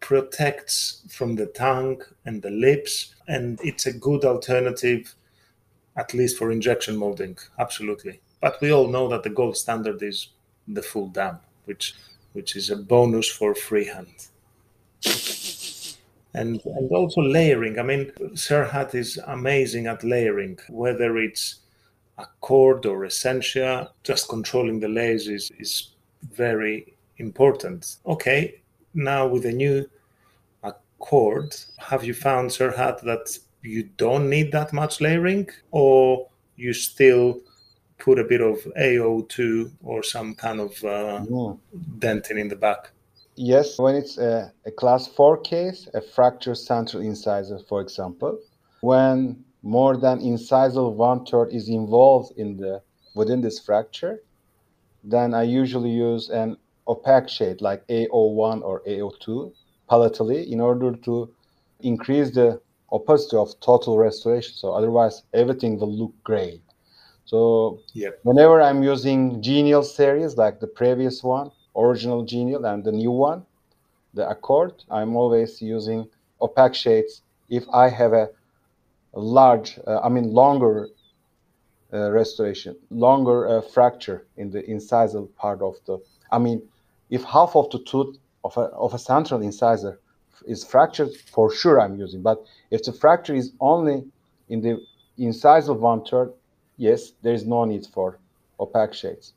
protects 0.00 1.02
from 1.08 1.36
the 1.36 1.46
tongue 1.46 2.02
and 2.26 2.42
the 2.42 2.50
lips, 2.50 3.14
and 3.28 3.58
it's 3.62 3.86
a 3.86 3.92
good 3.92 4.24
alternative, 4.24 5.14
at 5.96 6.12
least 6.12 6.36
for 6.36 6.50
injection 6.50 6.96
molding. 6.96 7.38
Absolutely. 7.58 8.20
But 8.42 8.60
we 8.60 8.70
all 8.72 8.88
know 8.88 9.08
that 9.08 9.22
the 9.22 9.30
gold 9.30 9.56
standard 9.56 10.02
is 10.02 10.28
the 10.68 10.82
full 10.82 11.08
dam, 11.08 11.38
which 11.64 11.94
which 12.34 12.56
is 12.56 12.68
a 12.70 12.76
bonus 12.76 13.28
for 13.28 13.54
freehand. 13.54 14.28
and 16.34 16.60
and 16.64 16.90
also 16.90 17.22
layering. 17.22 17.78
I 17.78 17.82
mean, 17.82 18.12
Serhat 18.34 18.94
is 18.94 19.18
amazing 19.26 19.86
at 19.86 20.04
layering, 20.04 20.58
whether 20.68 21.18
it's 21.18 21.60
a 22.18 22.26
chord 22.40 22.84
or 22.84 23.04
Essentia, 23.04 23.90
just 24.02 24.28
controlling 24.28 24.80
the 24.80 24.88
layers 24.88 25.28
is, 25.28 25.50
is 25.58 25.90
very 26.32 26.94
important. 27.18 27.96
Okay, 28.06 28.60
now 28.94 29.26
with 29.26 29.44
the 29.44 29.52
new 29.52 29.88
Accord, 30.62 31.54
have 31.78 32.04
you 32.04 32.14
found, 32.14 32.50
Serhat, 32.50 33.00
that 33.02 33.38
you 33.62 33.84
don't 33.96 34.28
need 34.28 34.52
that 34.52 34.72
much 34.72 35.00
layering, 35.00 35.48
or 35.70 36.28
you 36.56 36.72
still 36.72 37.40
put 38.02 38.18
a 38.18 38.24
bit 38.24 38.40
of 38.40 38.56
AO2 38.76 39.70
or 39.82 40.02
some 40.02 40.34
kind 40.34 40.60
of 40.60 40.72
uh, 40.84 41.24
yeah. 41.30 41.52
dentin 41.98 42.36
in 42.36 42.48
the 42.48 42.56
back. 42.56 42.90
Yes, 43.36 43.78
when 43.78 43.94
it's 43.94 44.18
a, 44.18 44.52
a, 44.66 44.70
class 44.70 45.06
4 45.06 45.38
case, 45.38 45.88
a 45.94 46.00
fracture 46.00 46.54
central 46.54 47.02
incisor, 47.02 47.58
for 47.68 47.80
example, 47.80 48.38
when 48.80 49.44
more 49.62 49.96
than 49.96 50.18
incisal 50.18 50.92
one 50.92 51.24
third 51.24 51.52
is 51.52 51.68
involved 51.68 52.36
in 52.36 52.56
the 52.56 52.82
within 53.14 53.40
this 53.40 53.58
fracture, 53.60 54.22
then 55.04 55.34
I 55.34 55.44
usually 55.44 55.90
use 55.90 56.28
an 56.28 56.56
opaque 56.88 57.28
shade 57.28 57.60
like 57.60 57.86
AO1 57.86 58.62
or 58.62 58.82
AO2 58.86 59.52
palatally 59.88 60.52
in 60.52 60.60
order 60.60 60.92
to 61.06 61.32
increase 61.80 62.30
the 62.32 62.60
opacity 62.90 63.36
of 63.36 63.48
total 63.60 63.98
restoration. 63.98 64.54
So 64.54 64.72
otherwise, 64.72 65.22
everything 65.32 65.78
will 65.78 65.92
look 65.92 66.14
great. 66.24 66.62
So 67.24 67.80
yep. 67.94 68.18
whenever 68.22 68.60
I'm 68.60 68.82
using 68.82 69.42
Genial 69.42 69.82
series, 69.82 70.36
like 70.36 70.60
the 70.60 70.66
previous 70.66 71.22
one, 71.22 71.50
original 71.76 72.24
Genial, 72.24 72.64
and 72.66 72.84
the 72.84 72.92
new 72.92 73.10
one, 73.10 73.44
the 74.14 74.28
Accord, 74.28 74.84
I'm 74.90 75.16
always 75.16 75.62
using 75.62 76.08
opaque 76.40 76.74
shades 76.74 77.22
if 77.48 77.64
I 77.72 77.88
have 77.88 78.12
a, 78.12 78.30
large, 79.14 79.78
uh, 79.86 80.00
I 80.00 80.08
mean 80.08 80.32
longer 80.32 80.88
uh, 81.92 82.10
restoration, 82.10 82.74
longer 82.90 83.46
uh, 83.46 83.60
fracture 83.60 84.26
in 84.38 84.50
the 84.50 84.62
incisal 84.62 85.28
part 85.36 85.60
of 85.60 85.74
the, 85.86 85.98
I 86.30 86.38
mean, 86.38 86.62
if 87.10 87.22
half 87.24 87.54
of 87.54 87.68
the 87.70 87.80
tooth 87.80 88.16
of 88.42 88.56
a, 88.56 88.62
of 88.84 88.94
a 88.94 88.98
central 88.98 89.42
incisor 89.42 90.00
is 90.46 90.64
fractured, 90.64 91.10
for 91.14 91.52
sure 91.52 91.78
I'm 91.78 91.96
using. 91.96 92.22
But 92.22 92.42
if 92.70 92.82
the 92.84 92.92
fracture 92.92 93.34
is 93.34 93.52
only 93.60 94.04
in 94.48 94.62
the 94.62 94.80
incisal 95.18 95.78
one 95.78 96.04
third, 96.04 96.32
yes, 96.82 97.12
there 97.22 97.32
is 97.32 97.46
no 97.46 97.64
need 97.64 97.86
for 97.86 98.18
opaque 98.58 98.92
shades. 98.92 99.34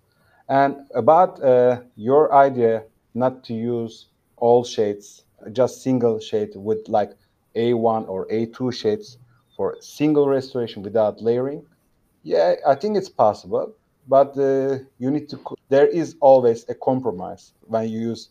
And 0.49 0.75
about 0.93 1.41
uh, 1.43 1.81
your 1.95 2.33
idea 2.33 2.83
not 3.13 3.43
to 3.45 3.53
use 3.53 4.07
all 4.37 4.63
shades, 4.63 5.23
just 5.51 5.83
single 5.83 6.19
shade 6.19 6.51
with 6.55 6.87
like 6.87 7.11
A1 7.55 8.07
or 8.09 8.27
A2 8.27 8.73
shades 8.73 9.17
for 9.55 9.77
single 9.79 10.27
restoration 10.27 10.81
without 10.83 11.21
layering, 11.21 11.65
yeah, 12.23 12.55
I 12.67 12.75
think 12.75 12.97
it's 12.97 13.09
possible. 13.09 13.73
But 14.07 14.37
uh, 14.37 14.79
you 14.99 15.09
need 15.09 15.29
to, 15.29 15.39
there 15.69 15.87
is 15.87 16.15
always 16.19 16.65
a 16.69 16.75
compromise 16.75 17.53
when 17.61 17.89
you 17.89 17.99
use 17.99 18.29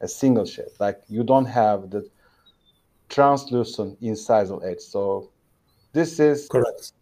a 0.00 0.08
single 0.08 0.46
shade. 0.46 0.74
Like 0.80 1.00
you 1.08 1.22
don't 1.22 1.46
have 1.46 1.90
the 1.90 2.08
translucent 3.08 4.00
incisal 4.02 4.64
edge. 4.64 4.80
So 4.80 5.30
this 5.92 6.18
is 6.18 6.48
correct 6.48 6.92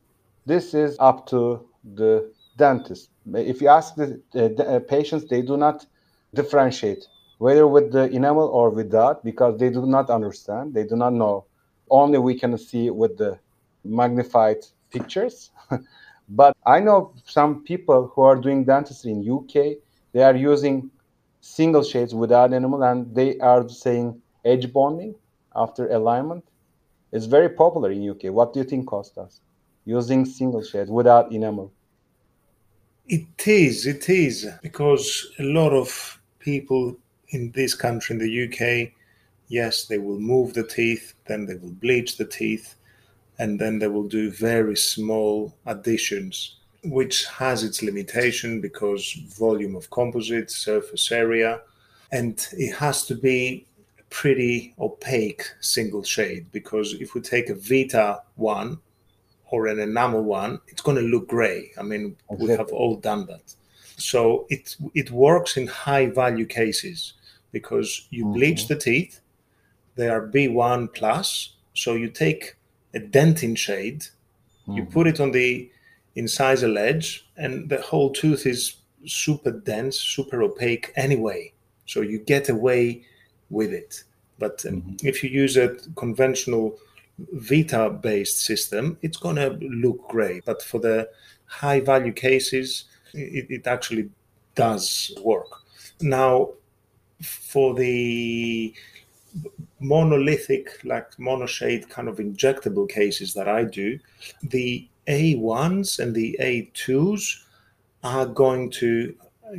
this 0.46 0.74
is 0.74 0.96
up 0.98 1.26
to 1.28 1.66
the 1.94 2.32
dentist. 2.56 3.10
If 3.32 3.60
you 3.60 3.68
ask 3.68 3.94
the, 3.94 4.20
uh, 4.34 4.80
patients, 4.80 5.26
they 5.28 5.42
do 5.42 5.56
not 5.56 5.86
differentiate 6.34 7.06
whether 7.38 7.66
with 7.66 7.92
the 7.92 8.04
enamel 8.10 8.48
or 8.48 8.70
without 8.70 9.24
because 9.24 9.58
they 9.58 9.70
do 9.70 9.86
not 9.86 10.10
understand. 10.10 10.74
They 10.74 10.84
do 10.84 10.96
not 10.96 11.12
know. 11.12 11.44
Only 11.90 12.18
we 12.18 12.38
can 12.38 12.56
see 12.56 12.90
with 12.90 13.18
the 13.18 13.38
magnified 13.84 14.64
pictures. 14.90 15.50
but 16.28 16.56
I 16.64 16.80
know 16.80 17.12
some 17.26 17.64
people 17.64 18.10
who 18.14 18.22
are 18.22 18.36
doing 18.36 18.64
dentistry 18.64 19.10
in 19.12 19.30
UK. 19.30 19.78
They 20.12 20.22
are 20.22 20.36
using 20.36 20.90
single 21.40 21.82
shades 21.82 22.14
without 22.14 22.52
enamel, 22.52 22.82
and 22.84 23.14
they 23.14 23.38
are 23.40 23.68
saying 23.68 24.22
edge 24.44 24.72
bonding 24.72 25.14
after 25.54 25.88
alignment. 25.90 26.44
It's 27.12 27.26
very 27.26 27.48
popular 27.48 27.90
in 27.90 28.08
UK. 28.08 28.32
What 28.32 28.54
do 28.54 28.60
you 28.60 28.64
think, 28.64 28.86
Kostas? 28.86 29.40
Using 29.84 30.24
single 30.24 30.62
shade 30.62 30.88
without 30.88 31.32
enamel? 31.32 31.72
It 33.06 33.46
is, 33.46 33.86
it 33.86 34.08
is, 34.08 34.48
because 34.62 35.26
a 35.38 35.42
lot 35.42 35.72
of 35.72 36.20
people 36.38 36.96
in 37.28 37.50
this 37.52 37.74
country, 37.74 38.14
in 38.14 38.20
the 38.20 38.44
UK, 38.44 38.92
yes, 39.48 39.84
they 39.84 39.98
will 39.98 40.18
move 40.18 40.54
the 40.54 40.66
teeth, 40.66 41.14
then 41.26 41.44
they 41.44 41.56
will 41.56 41.72
bleach 41.72 42.16
the 42.16 42.24
teeth, 42.24 42.76
and 43.38 43.58
then 43.58 43.78
they 43.78 43.88
will 43.88 44.08
do 44.08 44.30
very 44.30 44.76
small 44.76 45.54
additions, 45.66 46.56
which 46.84 47.26
has 47.26 47.62
its 47.62 47.82
limitation 47.82 48.60
because 48.60 49.12
volume 49.38 49.74
of 49.76 49.90
composite, 49.90 50.50
surface 50.50 51.10
area, 51.12 51.60
and 52.12 52.46
it 52.52 52.74
has 52.74 53.04
to 53.06 53.14
be 53.14 53.66
a 53.98 54.02
pretty 54.04 54.74
opaque 54.78 55.44
single 55.60 56.02
shade 56.02 56.46
because 56.52 56.94
if 56.94 57.14
we 57.14 57.20
take 57.20 57.50
a 57.50 57.54
Vita 57.54 58.22
one 58.36 58.78
or 59.54 59.68
an 59.68 59.78
enamel 59.78 60.24
one, 60.24 60.60
it's 60.66 60.82
going 60.82 60.96
to 60.96 61.10
look 61.12 61.28
gray. 61.28 61.70
I 61.78 61.82
mean, 61.82 62.16
exactly. 62.28 62.46
we 62.46 62.52
have 62.56 62.70
all 62.72 62.96
done 62.96 63.26
that. 63.26 63.54
So 63.96 64.46
it 64.50 64.76
it 64.94 65.10
works 65.12 65.56
in 65.56 65.66
high 65.68 66.06
value 66.06 66.46
cases 66.46 67.14
because 67.52 68.08
you 68.10 68.24
mm-hmm. 68.24 68.34
bleach 68.34 68.66
the 68.66 68.76
teeth, 68.76 69.20
they 69.94 70.08
are 70.08 70.26
B1 70.26 70.92
plus. 70.92 71.54
So 71.74 71.94
you 71.94 72.08
take 72.08 72.56
a 72.94 73.00
dentin 73.00 73.56
shade, 73.56 74.00
mm-hmm. 74.00 74.72
you 74.76 74.84
put 74.84 75.06
it 75.06 75.20
on 75.20 75.30
the 75.30 75.70
incisor 76.16 76.68
ledge, 76.68 77.06
and 77.36 77.68
the 77.68 77.80
whole 77.80 78.10
tooth 78.10 78.44
is 78.46 78.76
super 79.06 79.52
dense, 79.52 79.96
super 80.00 80.42
opaque 80.42 80.92
anyway. 80.96 81.52
So 81.86 82.00
you 82.00 82.18
get 82.18 82.48
away 82.48 83.04
with 83.50 83.72
it. 83.72 84.02
But 84.38 84.64
um, 84.66 84.74
mm-hmm. 84.74 85.06
if 85.06 85.22
you 85.22 85.30
use 85.30 85.56
a 85.56 85.68
conventional 85.94 86.76
Vita 87.18 87.90
based 87.90 88.44
system, 88.44 88.98
it's 89.02 89.16
going 89.16 89.36
to 89.36 89.50
look 89.60 90.08
great. 90.08 90.44
But 90.44 90.62
for 90.62 90.80
the 90.80 91.08
high 91.46 91.80
value 91.80 92.12
cases, 92.12 92.84
it, 93.12 93.46
it 93.50 93.66
actually 93.66 94.10
does 94.54 95.12
work. 95.22 95.46
Now, 96.00 96.50
for 97.22 97.74
the 97.74 98.74
monolithic, 99.80 100.84
like 100.84 101.10
monoshade 101.16 101.88
kind 101.88 102.08
of 102.08 102.16
injectable 102.18 102.88
cases 102.88 103.34
that 103.34 103.48
I 103.48 103.64
do, 103.64 103.98
the 104.42 104.88
A1s 105.06 105.98
and 105.98 106.14
the 106.14 106.36
A2s 106.40 107.42
are 108.02 108.26
going 108.26 108.70
to 108.70 109.14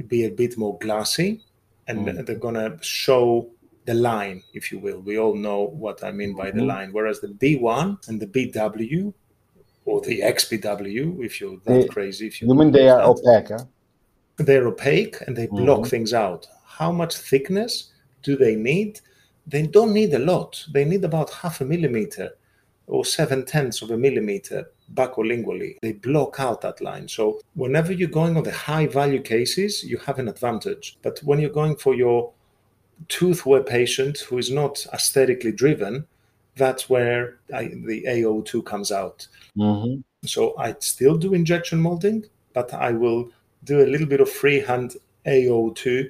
be 0.08 0.26
a 0.26 0.30
bit 0.30 0.58
more 0.58 0.78
glassy 0.80 1.41
and 1.88 2.08
mm. 2.08 2.26
they're 2.26 2.36
going 2.36 2.56
to 2.56 2.78
show 2.82 3.50
the 3.86 3.93
line, 3.93 4.43
if 4.54 4.71
you 4.71 4.80
will. 4.80 5.00
We 5.00 5.17
all 5.17 5.36
know 5.36 5.67
what 5.67 6.04
I 6.04 6.12
mean 6.12 6.36
by 6.36 6.52
the 6.52 6.60
mm-hmm. 6.60 6.67
line. 6.67 6.93
Whereas 6.93 7.19
the 7.21 7.28
B1 7.28 8.08
and 8.08 8.19
the 8.19 8.28
BW 8.28 9.13
or 9.86 10.02
the 10.02 10.21
XBW, 10.21 11.24
if 11.24 11.39
you're 11.39 11.58
that 11.65 11.82
they, 11.82 11.88
crazy, 11.88 12.28
if 12.28 12.41
you, 12.41 12.48
you 12.48 12.56
mean 12.56 12.71
they 12.71 12.89
are 12.89 12.98
that, 12.98 13.06
opaque, 13.06 13.50
huh? 13.50 13.65
they're 14.38 14.67
opaque 14.67 15.21
and 15.21 15.36
they 15.36 15.48
block 15.48 15.82
mm-hmm. 15.82 15.89
things 15.89 16.13
out. 16.13 16.48
How 16.65 16.91
much 16.91 17.15
thickness 17.15 17.91
do 18.24 18.36
they 18.36 18.56
need? 18.56 19.00
They 19.48 19.67
don't 19.67 19.93
need 19.93 20.13
a 20.13 20.19
lot. 20.19 20.65
They 20.74 20.86
need 20.86 21.04
about 21.06 21.30
half 21.30 21.62
a 21.62 21.65
millimeter 21.65 22.32
or 22.88 23.06
seven 23.06 23.45
tenths 23.45 23.82
of 23.82 23.91
a 23.91 23.98
millimeter 23.98 24.71
buccolingually. 24.93 25.78
They 25.82 25.93
block 25.93 26.39
out 26.39 26.62
that 26.62 26.82
line. 26.82 27.08
So 27.08 27.39
whenever 27.56 27.91
you're 27.91 28.10
going 28.10 28.38
on 28.38 28.43
the 28.43 28.52
high 28.52 28.88
value 28.88 29.21
cases, 29.21 29.84
you 29.84 29.98
have 30.00 30.19
an 30.19 30.28
advantage. 30.28 30.98
But 31.02 31.19
when 31.24 31.39
you're 31.39 31.50
going 31.50 31.76
for 31.78 31.95
your 31.95 32.32
tooth 33.08 33.45
wear 33.45 33.63
patient 33.63 34.19
who 34.19 34.38
is 34.38 34.51
not 34.51 34.86
aesthetically 34.93 35.51
driven, 35.51 36.05
that's 36.55 36.89
where 36.89 37.39
I, 37.53 37.65
the 37.67 38.05
AO2 38.08 38.65
comes 38.65 38.91
out. 38.91 39.27
Mm-hmm. 39.58 40.01
So 40.25 40.58
I 40.58 40.75
still 40.79 41.17
do 41.17 41.34
injection 41.34 41.79
molding, 41.79 42.25
but 42.53 42.73
I 42.73 42.91
will 42.91 43.29
do 43.63 43.81
a 43.81 43.88
little 43.88 44.08
bit 44.08 44.21
of 44.21 44.29
freehand 44.29 44.95
AO2 45.25 46.10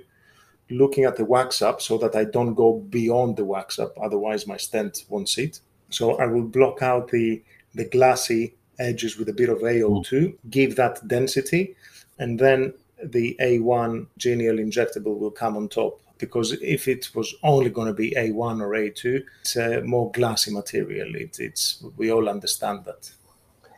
looking 0.71 1.03
at 1.03 1.15
the 1.15 1.25
wax 1.25 1.61
up 1.61 1.81
so 1.81 1.97
that 1.97 2.15
I 2.15 2.25
don't 2.25 2.53
go 2.53 2.79
beyond 2.89 3.37
the 3.37 3.45
wax 3.45 3.79
up. 3.79 3.93
Otherwise, 4.01 4.47
my 4.47 4.57
stent 4.57 5.05
won't 5.09 5.29
sit. 5.29 5.59
So 5.89 6.17
I 6.17 6.25
will 6.25 6.43
block 6.43 6.81
out 6.81 7.09
the, 7.09 7.41
the 7.73 7.85
glassy 7.85 8.55
edges 8.79 9.17
with 9.17 9.29
a 9.29 9.33
bit 9.33 9.49
of 9.49 9.59
AO2, 9.59 10.05
mm-hmm. 10.05 10.49
give 10.49 10.75
that 10.75 11.07
density, 11.07 11.75
and 12.19 12.39
then 12.39 12.73
the 13.03 13.35
A1 13.41 14.07
genial 14.17 14.57
injectable 14.57 15.17
will 15.17 15.31
come 15.31 15.57
on 15.57 15.69
top 15.69 15.99
because 16.17 16.53
if 16.61 16.87
it 16.87 17.09
was 17.15 17.33
only 17.43 17.69
going 17.69 17.87
to 17.87 17.93
be 17.93 18.11
A1 18.11 18.61
or 18.61 18.69
A2, 18.69 19.23
it's 19.41 19.55
a 19.55 19.81
more 19.81 20.11
glassy 20.11 20.51
material. 20.51 21.15
It, 21.15 21.39
it's 21.39 21.83
we 21.97 22.11
all 22.11 22.29
understand 22.29 22.85
that. 22.85 23.11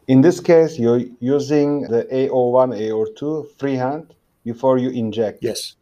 In 0.07 0.21
this 0.21 0.39
case, 0.39 0.79
you're 0.79 1.03
using 1.19 1.81
the 1.81 2.07
AO1, 2.11 2.69
AO2 2.79 3.57
freehand 3.59 4.13
before 4.45 4.77
you 4.77 4.89
inject. 4.89 5.39
Yes. 5.41 5.75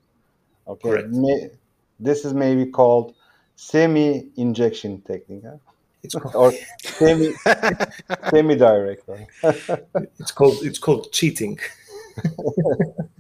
Okay. 0.68 1.04
May, 1.10 1.52
this 2.00 2.26
is 2.26 2.34
maybe 2.34 2.66
called 2.66 3.14
semi-injection 3.56 5.02
technique. 5.02 5.44
Huh? 5.46 5.58
It's 6.04 6.16
called 6.16 6.36
or 6.36 6.54
semi 6.84 7.34
semi 8.30 8.56
direct. 8.56 9.04
it's 10.20 10.32
called 10.32 10.58
it's 10.64 10.80
called 10.80 11.12
cheating. 11.12 11.60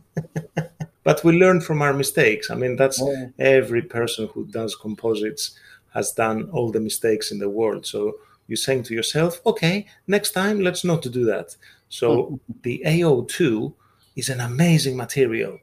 but 1.05 1.23
we 1.23 1.39
learn 1.39 1.61
from 1.61 1.81
our 1.83 1.93
mistakes. 1.93 2.49
I 2.49 2.55
mean, 2.55 2.75
that's 2.75 2.99
yeah. 2.99 3.27
every 3.37 3.83
person 3.83 4.27
who 4.33 4.45
does 4.47 4.75
composites 4.75 5.57
has 5.93 6.11
done 6.11 6.49
all 6.51 6.71
the 6.71 6.79
mistakes 6.81 7.31
in 7.31 7.37
the 7.37 7.49
world. 7.49 7.85
So 7.85 8.15
you're 8.47 8.57
saying 8.57 8.83
to 8.83 8.95
yourself, 8.95 9.39
okay, 9.45 9.85
next 10.07 10.31
time 10.31 10.59
let's 10.59 10.83
not 10.83 11.03
do 11.03 11.23
that. 11.25 11.55
So 11.89 12.23
hmm. 12.23 12.35
the 12.63 12.81
AO2 12.85 13.73
is 14.15 14.29
an 14.29 14.41
amazing 14.41 14.97
material. 14.97 15.59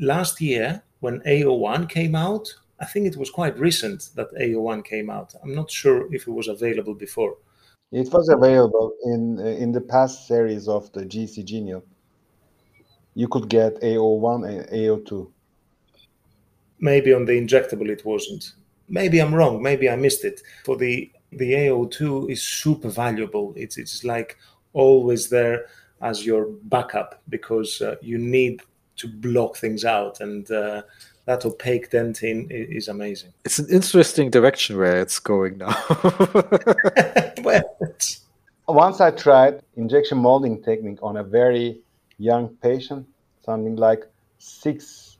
Last 0.00 0.40
year, 0.40 0.82
when 1.00 1.20
AO1 1.20 1.88
came 1.90 2.14
out, 2.14 2.48
I 2.80 2.86
think 2.86 3.06
it 3.06 3.16
was 3.18 3.30
quite 3.30 3.58
recent 3.58 4.08
that 4.16 4.34
AO1 4.34 4.84
came 4.86 5.10
out. 5.10 5.34
I'm 5.42 5.54
not 5.54 5.70
sure 5.70 6.12
if 6.14 6.26
it 6.26 6.32
was 6.32 6.48
available 6.48 6.94
before. 6.94 7.36
It 7.92 8.10
was 8.10 8.30
available 8.30 8.94
in 9.04 9.38
uh, 9.38 9.42
in 9.64 9.70
the 9.70 9.82
past 9.82 10.26
series 10.26 10.66
of 10.66 10.90
the 10.92 11.04
GC 11.04 11.44
Genial 11.44 11.84
you 13.14 13.28
could 13.28 13.48
get 13.48 13.80
AO1 13.80 14.48
and 14.48 14.68
AO2. 14.68 15.30
Maybe 16.80 17.12
on 17.12 17.24
the 17.24 17.32
injectable 17.32 17.88
it 17.88 18.04
wasn't. 18.04 18.52
Maybe 18.88 19.20
I'm 19.20 19.34
wrong. 19.34 19.62
Maybe 19.62 19.88
I 19.88 19.96
missed 19.96 20.24
it. 20.24 20.42
For 20.64 20.76
the 20.76 21.10
the 21.30 21.52
AO2 21.52 22.30
is 22.30 22.42
super 22.42 22.88
valuable. 22.88 23.54
It's 23.56 23.78
it's 23.78 24.04
like 24.04 24.36
always 24.72 25.28
there 25.28 25.66
as 26.00 26.26
your 26.26 26.46
backup 26.64 27.22
because 27.28 27.80
uh, 27.80 27.96
you 28.02 28.18
need 28.18 28.62
to 28.96 29.08
block 29.08 29.56
things 29.56 29.84
out 29.84 30.20
and 30.20 30.50
uh, 30.50 30.82
that 31.24 31.44
opaque 31.46 31.90
dentin 31.90 32.48
is 32.50 32.88
amazing. 32.88 33.32
It's 33.44 33.60
an 33.60 33.68
interesting 33.70 34.28
direction 34.28 34.76
where 34.76 35.00
it's 35.00 35.20
going 35.20 35.58
now. 35.58 35.76
well, 37.42 37.62
Once 38.68 39.00
I 39.00 39.10
tried 39.10 39.62
injection 39.76 40.18
molding 40.18 40.62
technique 40.62 40.98
on 41.02 41.16
a 41.16 41.22
very 41.22 41.80
young 42.22 42.48
patient, 42.62 43.06
something 43.44 43.76
like 43.76 44.02
six 44.38 45.18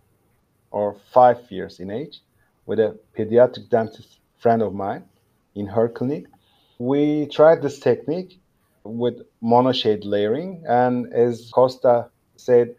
or 0.71 0.97
five 1.13 1.39
years 1.51 1.81
in 1.81 1.91
age, 1.91 2.21
with 2.67 2.79
a 2.79 2.97
pediatric 3.17 3.69
dentist 3.69 4.21
friend 4.39 4.63
of 4.63 4.73
mine 4.73 5.05
in 5.55 5.67
her 5.67 5.89
clinic. 5.89 6.27
We 6.79 7.27
tried 7.27 7.61
this 7.63 7.79
technique 7.81 8.41
with 8.85 9.17
monoshade 9.43 10.05
layering, 10.05 10.65
and 10.69 11.13
as 11.13 11.51
Costa 11.53 12.09
said, 12.37 12.75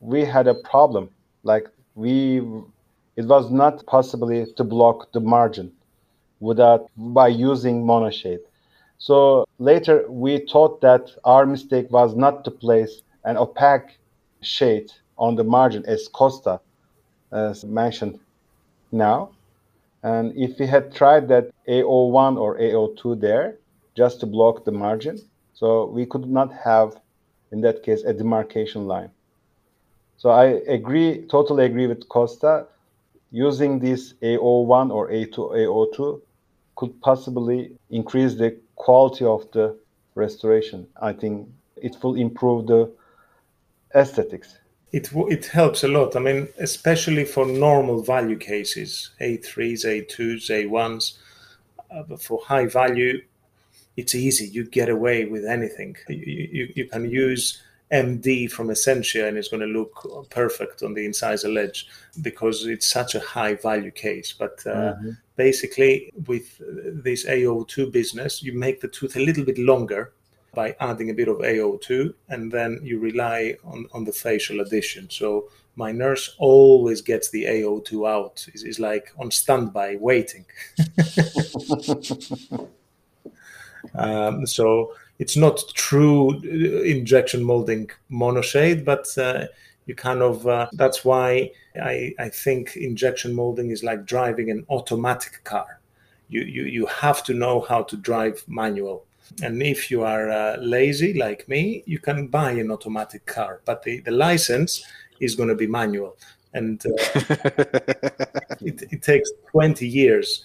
we 0.00 0.24
had 0.24 0.46
a 0.46 0.54
problem. 0.54 1.10
Like 1.42 1.66
we, 1.94 2.38
it 3.16 3.26
was 3.26 3.50
not 3.50 3.84
possible 3.86 4.46
to 4.58 4.64
block 4.64 5.12
the 5.12 5.20
margin 5.20 5.72
without 6.40 6.90
by 6.96 7.28
using 7.28 7.84
monoshade. 7.84 8.44
So 8.98 9.46
later 9.58 10.04
we 10.08 10.46
thought 10.50 10.80
that 10.80 11.10
our 11.24 11.44
mistake 11.46 11.90
was 11.90 12.14
not 12.14 12.44
to 12.44 12.50
place 12.50 13.02
an 13.24 13.36
opaque 13.36 13.98
shade 14.42 14.92
on 15.16 15.34
the 15.36 15.44
margin 15.44 15.84
as 15.86 16.08
Costa 16.08 16.60
as 17.32 17.64
mentioned 17.64 18.18
now. 18.92 19.30
And 20.02 20.36
if 20.36 20.58
we 20.58 20.66
had 20.66 20.94
tried 20.94 21.28
that 21.28 21.50
AO1 21.66 22.38
or 22.38 22.58
AO2 22.58 23.20
there 23.20 23.56
just 23.94 24.20
to 24.20 24.26
block 24.26 24.64
the 24.64 24.72
margin, 24.72 25.18
so 25.54 25.86
we 25.86 26.04
could 26.04 26.28
not 26.28 26.52
have, 26.52 27.00
in 27.52 27.60
that 27.62 27.82
case, 27.82 28.02
a 28.04 28.12
demarcation 28.12 28.86
line. 28.86 29.10
So 30.16 30.30
I 30.30 30.44
agree, 30.68 31.26
totally 31.26 31.64
agree 31.64 31.86
with 31.86 32.08
Costa. 32.08 32.66
Using 33.30 33.78
this 33.78 34.14
AO1 34.22 34.92
or 34.92 35.08
A2, 35.10 35.36
AO2 35.36 36.20
could 36.76 37.00
possibly 37.00 37.72
increase 37.90 38.34
the 38.34 38.56
quality 38.76 39.24
of 39.24 39.50
the 39.52 39.76
restoration. 40.14 40.86
I 41.00 41.12
think 41.12 41.48
it 41.76 41.96
will 42.02 42.14
improve 42.14 42.66
the 42.66 42.92
aesthetics. 43.94 44.58
It, 44.92 45.10
it 45.12 45.46
helps 45.46 45.82
a 45.82 45.88
lot. 45.88 46.14
I 46.14 46.20
mean, 46.20 46.48
especially 46.58 47.24
for 47.24 47.46
normal 47.46 48.02
value 48.02 48.38
cases, 48.38 49.10
A3s, 49.20 49.84
A2s, 49.84 50.50
A1s. 50.50 51.18
Uh, 51.90 52.02
but 52.08 52.22
for 52.22 52.40
high 52.44 52.66
value, 52.66 53.20
it's 53.96 54.14
easy. 54.14 54.46
You 54.46 54.64
get 54.64 54.88
away 54.88 55.24
with 55.24 55.44
anything. 55.44 55.96
You, 56.08 56.48
you, 56.52 56.72
you 56.76 56.88
can 56.88 57.08
use 57.10 57.60
MD 57.92 58.50
from 58.50 58.70
Essentia 58.70 59.28
and 59.28 59.36
it's 59.36 59.48
going 59.48 59.60
to 59.60 59.66
look 59.66 60.28
perfect 60.30 60.82
on 60.82 60.94
the 60.94 61.04
incisor 61.04 61.48
ledge 61.48 61.86
because 62.22 62.66
it's 62.66 62.88
such 62.88 63.14
a 63.14 63.20
high 63.20 63.54
value 63.54 63.90
case. 63.90 64.32
But 64.32 64.62
uh, 64.66 64.94
mm-hmm. 64.94 65.10
basically, 65.36 66.12
with 66.26 66.60
this 67.04 67.26
AO2 67.26 67.92
business, 67.92 68.42
you 68.42 68.52
make 68.52 68.80
the 68.80 68.88
tooth 68.88 69.16
a 69.16 69.20
little 69.20 69.44
bit 69.44 69.58
longer 69.58 70.12
by 70.54 70.76
adding 70.80 71.10
a 71.10 71.14
bit 71.14 71.28
of 71.28 71.38
AO2 71.38 72.14
and 72.28 72.50
then 72.52 72.80
you 72.82 72.98
rely 72.98 73.56
on, 73.64 73.86
on 73.92 74.04
the 74.04 74.12
facial 74.12 74.60
addition. 74.60 75.10
So 75.10 75.48
my 75.76 75.92
nurse 75.92 76.34
always 76.38 77.02
gets 77.02 77.30
the 77.30 77.44
AO2 77.44 78.08
out. 78.08 78.46
Is 78.54 78.62
is 78.64 78.78
like 78.78 79.12
on 79.18 79.30
standby 79.30 79.96
waiting. 80.00 80.44
um, 83.94 84.46
so 84.46 84.94
it's 85.18 85.36
not 85.36 85.62
true 85.74 86.40
injection 86.82 87.42
molding 87.44 87.90
monoshade, 88.10 88.84
but 88.84 89.06
uh, 89.18 89.46
you 89.86 89.94
kind 89.94 90.22
of 90.22 90.46
uh, 90.46 90.68
that's 90.72 91.04
why 91.04 91.50
I, 91.80 92.14
I 92.18 92.28
think 92.28 92.76
injection 92.76 93.34
molding 93.34 93.70
is 93.70 93.84
like 93.84 94.06
driving 94.06 94.50
an 94.50 94.64
automatic 94.70 95.42
car. 95.44 95.80
You, 96.28 96.42
you 96.42 96.62
you 96.64 96.86
have 96.86 97.22
to 97.24 97.34
know 97.34 97.60
how 97.60 97.82
to 97.82 97.96
drive 97.96 98.44
manual. 98.46 99.06
And 99.42 99.62
if 99.62 99.90
you 99.90 100.02
are 100.02 100.30
uh, 100.30 100.56
lazy 100.58 101.14
like 101.14 101.48
me, 101.48 101.82
you 101.86 101.98
can 101.98 102.28
buy 102.28 102.52
an 102.52 102.70
automatic 102.70 103.26
car, 103.26 103.60
but 103.64 103.82
the, 103.82 104.00
the 104.00 104.10
license 104.10 104.84
is 105.20 105.34
going 105.34 105.48
to 105.48 105.54
be 105.54 105.66
manual. 105.66 106.16
And 106.52 106.84
uh, 106.86 106.90
it, 108.60 108.84
it 108.92 109.02
takes 109.02 109.30
20 109.52 109.88
years 109.88 110.44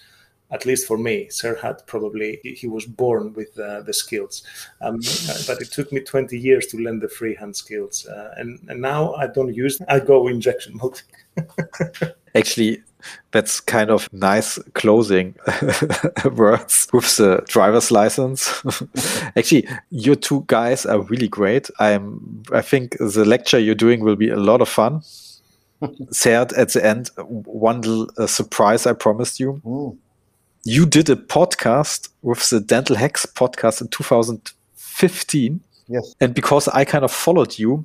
at 0.52 0.66
least 0.66 0.86
for 0.86 0.98
me, 0.98 1.26
Serhat 1.26 1.86
probably 1.86 2.40
he 2.42 2.66
was 2.66 2.84
born 2.84 3.32
with 3.34 3.58
uh, 3.58 3.82
the 3.82 3.92
skills, 3.92 4.42
um, 4.80 4.96
but 5.46 5.62
it 5.62 5.70
took 5.70 5.92
me 5.92 6.00
20 6.00 6.36
years 6.38 6.66
to 6.66 6.78
learn 6.78 6.98
the 6.98 7.08
freehand 7.08 7.54
skills, 7.54 8.06
uh, 8.06 8.34
and, 8.36 8.58
and 8.68 8.80
now 8.80 9.14
I 9.14 9.28
don't 9.28 9.54
use. 9.54 9.80
I 9.88 10.00
go 10.00 10.26
injection 10.26 10.76
molding. 10.76 11.02
Actually, 12.34 12.82
that's 13.30 13.60
kind 13.60 13.90
of 13.90 14.08
nice 14.12 14.58
closing 14.74 15.34
words 16.32 16.88
with 16.92 17.16
the 17.16 17.42
driver's 17.48 17.90
license. 17.90 18.62
Actually, 19.36 19.68
your 19.90 20.16
two 20.16 20.44
guys 20.46 20.86
are 20.86 21.00
really 21.02 21.28
great. 21.28 21.70
I'm. 21.78 22.42
I 22.52 22.62
think 22.62 22.96
the 22.98 23.24
lecture 23.24 23.58
you're 23.58 23.74
doing 23.74 24.00
will 24.00 24.16
be 24.16 24.30
a 24.30 24.36
lot 24.36 24.60
of 24.60 24.68
fun. 24.68 25.02
Said 26.10 26.52
at 26.52 26.72
the 26.72 26.84
end, 26.84 27.10
one 27.18 27.80
little 27.80 28.10
uh, 28.18 28.26
surprise 28.26 28.86
I 28.86 28.92
promised 28.92 29.40
you. 29.40 29.62
Ooh 29.66 29.98
you 30.64 30.86
did 30.86 31.08
a 31.08 31.16
podcast 31.16 32.10
with 32.22 32.48
the 32.50 32.60
Dental 32.60 32.96
Hacks 32.96 33.24
podcast 33.26 33.80
in 33.80 33.88
2015. 33.88 35.60
Yes. 35.90 36.14
And 36.20 36.32
because 36.34 36.68
I 36.68 36.84
kind 36.84 37.04
of 37.04 37.10
followed 37.10 37.58
you, 37.58 37.84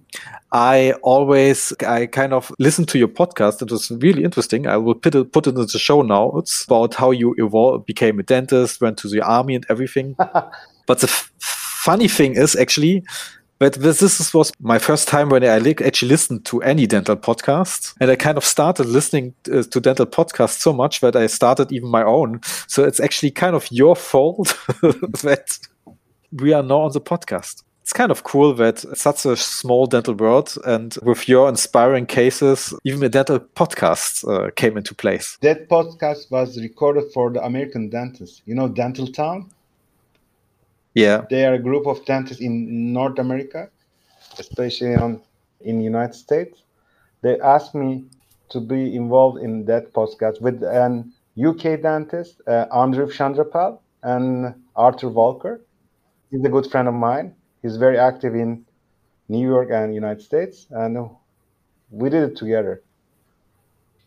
I 0.51 0.93
always, 1.01 1.73
I 1.85 2.05
kind 2.05 2.33
of 2.33 2.51
listened 2.59 2.87
to 2.89 2.99
your 2.99 3.07
podcast. 3.07 3.63
It 3.63 3.71
was 3.71 3.89
really 3.89 4.23
interesting. 4.23 4.67
I 4.67 4.77
will 4.77 4.93
put 4.93 5.15
it, 5.15 5.31
put 5.31 5.47
it 5.47 5.55
in 5.55 5.61
the 5.61 5.79
show 5.79 6.03
now. 6.03 6.33
It's 6.37 6.65
about 6.65 6.93
how 6.93 7.09
you 7.09 7.33
evolved, 7.39 7.87
became 7.87 8.19
a 8.19 8.23
dentist, 8.23 8.79
went 8.79 8.99
to 8.99 9.07
the 9.07 9.21
army 9.21 9.55
and 9.55 9.65
everything. 9.69 10.15
but 10.85 10.99
the 10.99 11.07
funny 11.39 12.07
thing 12.07 12.35
is 12.35 12.55
actually, 12.55 13.03
but 13.57 13.73
this, 13.73 14.33
was 14.35 14.51
my 14.59 14.77
first 14.77 15.07
time 15.07 15.29
when 15.29 15.43
I 15.43 15.47
actually 15.47 16.09
listened 16.09 16.45
to 16.45 16.61
any 16.61 16.85
dental 16.85 17.15
podcast. 17.15 17.95
And 17.99 18.11
I 18.11 18.15
kind 18.15 18.37
of 18.37 18.45
started 18.45 18.85
listening 18.85 19.33
uh, 19.51 19.63
to 19.63 19.79
dental 19.81 20.05
podcasts 20.05 20.59
so 20.59 20.73
much 20.73 20.99
that 20.99 21.15
I 21.15 21.25
started 21.25 21.71
even 21.71 21.89
my 21.89 22.03
own. 22.03 22.41
So 22.67 22.83
it's 22.83 22.99
actually 22.99 23.31
kind 23.31 23.55
of 23.55 23.67
your 23.71 23.95
fault 23.95 24.55
that 25.23 25.57
we 26.31 26.53
are 26.53 26.61
now 26.61 26.81
on 26.81 26.91
the 26.91 27.01
podcast. 27.01 27.64
It's 27.85 27.93
kind 27.93 28.09
of 28.09 28.23
cool 28.23 28.55
that 28.55 28.79
such 28.97 29.27
a 29.27 29.35
small 29.35 29.85
dental 29.85 30.15
world 30.15 30.57
and 30.65 30.97
with 31.03 31.29
your 31.29 31.47
inspiring 31.47 32.07
cases, 32.07 32.73
even 32.83 33.03
a 33.03 33.09
dental 33.09 33.37
podcast 33.39 34.27
uh, 34.27 34.49
came 34.55 34.75
into 34.75 34.95
place. 34.95 35.37
That 35.41 35.69
podcast 35.69 36.31
was 36.31 36.59
recorded 36.59 37.13
for 37.13 37.29
the 37.29 37.45
American 37.45 37.91
dentists. 37.91 38.41
You 38.47 38.55
know, 38.55 38.67
Dental 38.69 39.05
Town? 39.05 39.51
Yeah. 40.95 41.25
They 41.29 41.45
are 41.45 41.53
a 41.53 41.59
group 41.59 41.85
of 41.85 42.03
dentists 42.05 42.41
in 42.41 42.91
North 42.91 43.19
America, 43.19 43.69
especially 44.39 44.95
on 44.95 45.21
in 45.61 45.77
the 45.77 45.83
United 45.83 46.15
States. 46.15 46.63
They 47.21 47.39
asked 47.39 47.75
me 47.75 48.05
to 48.49 48.59
be 48.61 48.95
involved 48.95 49.43
in 49.43 49.65
that 49.65 49.93
podcast 49.93 50.41
with 50.41 50.63
an 50.63 51.13
UK 51.37 51.83
dentist, 51.83 52.41
uh, 52.47 52.65
Andrew 52.73 53.05
Chandrapal, 53.05 53.77
and 54.01 54.55
Arthur 54.75 55.09
Walker. 55.09 55.61
He's 56.31 56.43
a 56.43 56.49
good 56.49 56.65
friend 56.71 56.87
of 56.87 56.95
mine. 56.95 57.35
He's 57.65 57.77
very 57.77 57.97
active 57.97 58.35
in 58.35 58.63
New 59.27 59.41
York 59.43 59.69
and 59.71 59.95
United 59.95 60.21
States, 60.21 60.67
and 60.69 61.09
we 61.89 62.11
did 62.11 62.21
it 62.29 62.37
together 62.37 62.83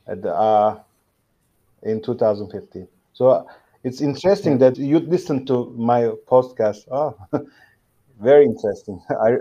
at 0.07 0.23
the, 0.23 0.33
uh, 0.33 0.79
in 1.83 2.01
2015. 2.01 2.87
So 3.15 3.49
it's 3.83 4.01
interesting 4.01 4.59
that 4.59 4.77
you 4.79 5.01
listen 5.01 5.45
to 5.47 5.75
my 5.77 6.03
podcast. 6.31 6.87
Oh, 6.89 7.17
very 8.21 8.45
interesting. 8.45 9.03
I, 9.11 9.39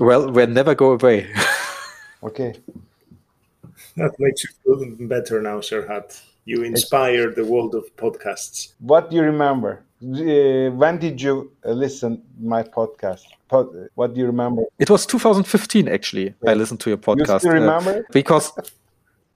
well, 0.00 0.32
we'll 0.32 0.48
never 0.48 0.74
go 0.74 0.94
away. 0.94 1.32
okay. 2.24 2.54
That 3.96 4.10
makes 4.18 4.42
you 4.42 4.50
feel 4.64 5.06
better 5.06 5.40
now, 5.40 5.60
Serhat. 5.60 6.20
You 6.44 6.64
inspired 6.64 7.36
the 7.36 7.44
world 7.44 7.76
of 7.76 7.94
podcasts. 7.96 8.72
What 8.80 9.08
do 9.08 9.14
you 9.14 9.22
remember? 9.22 9.84
Uh, 10.02 10.70
when 10.70 10.98
did 10.98 11.20
you 11.20 11.52
uh, 11.64 11.72
listen 11.72 12.22
my 12.40 12.62
podcast? 12.62 13.24
Pod, 13.48 13.68
what 13.94 14.14
do 14.14 14.20
you 14.20 14.26
remember? 14.26 14.62
It 14.78 14.88
was 14.88 15.04
2015, 15.04 15.88
actually. 15.88 16.34
Yeah. 16.42 16.52
I 16.52 16.54
listened 16.54 16.80
to 16.80 16.90
your 16.90 16.96
podcast. 16.96 17.32
You 17.32 17.38
still 17.40 17.52
remember? 17.52 17.98
Uh, 17.98 18.02
because, 18.12 18.50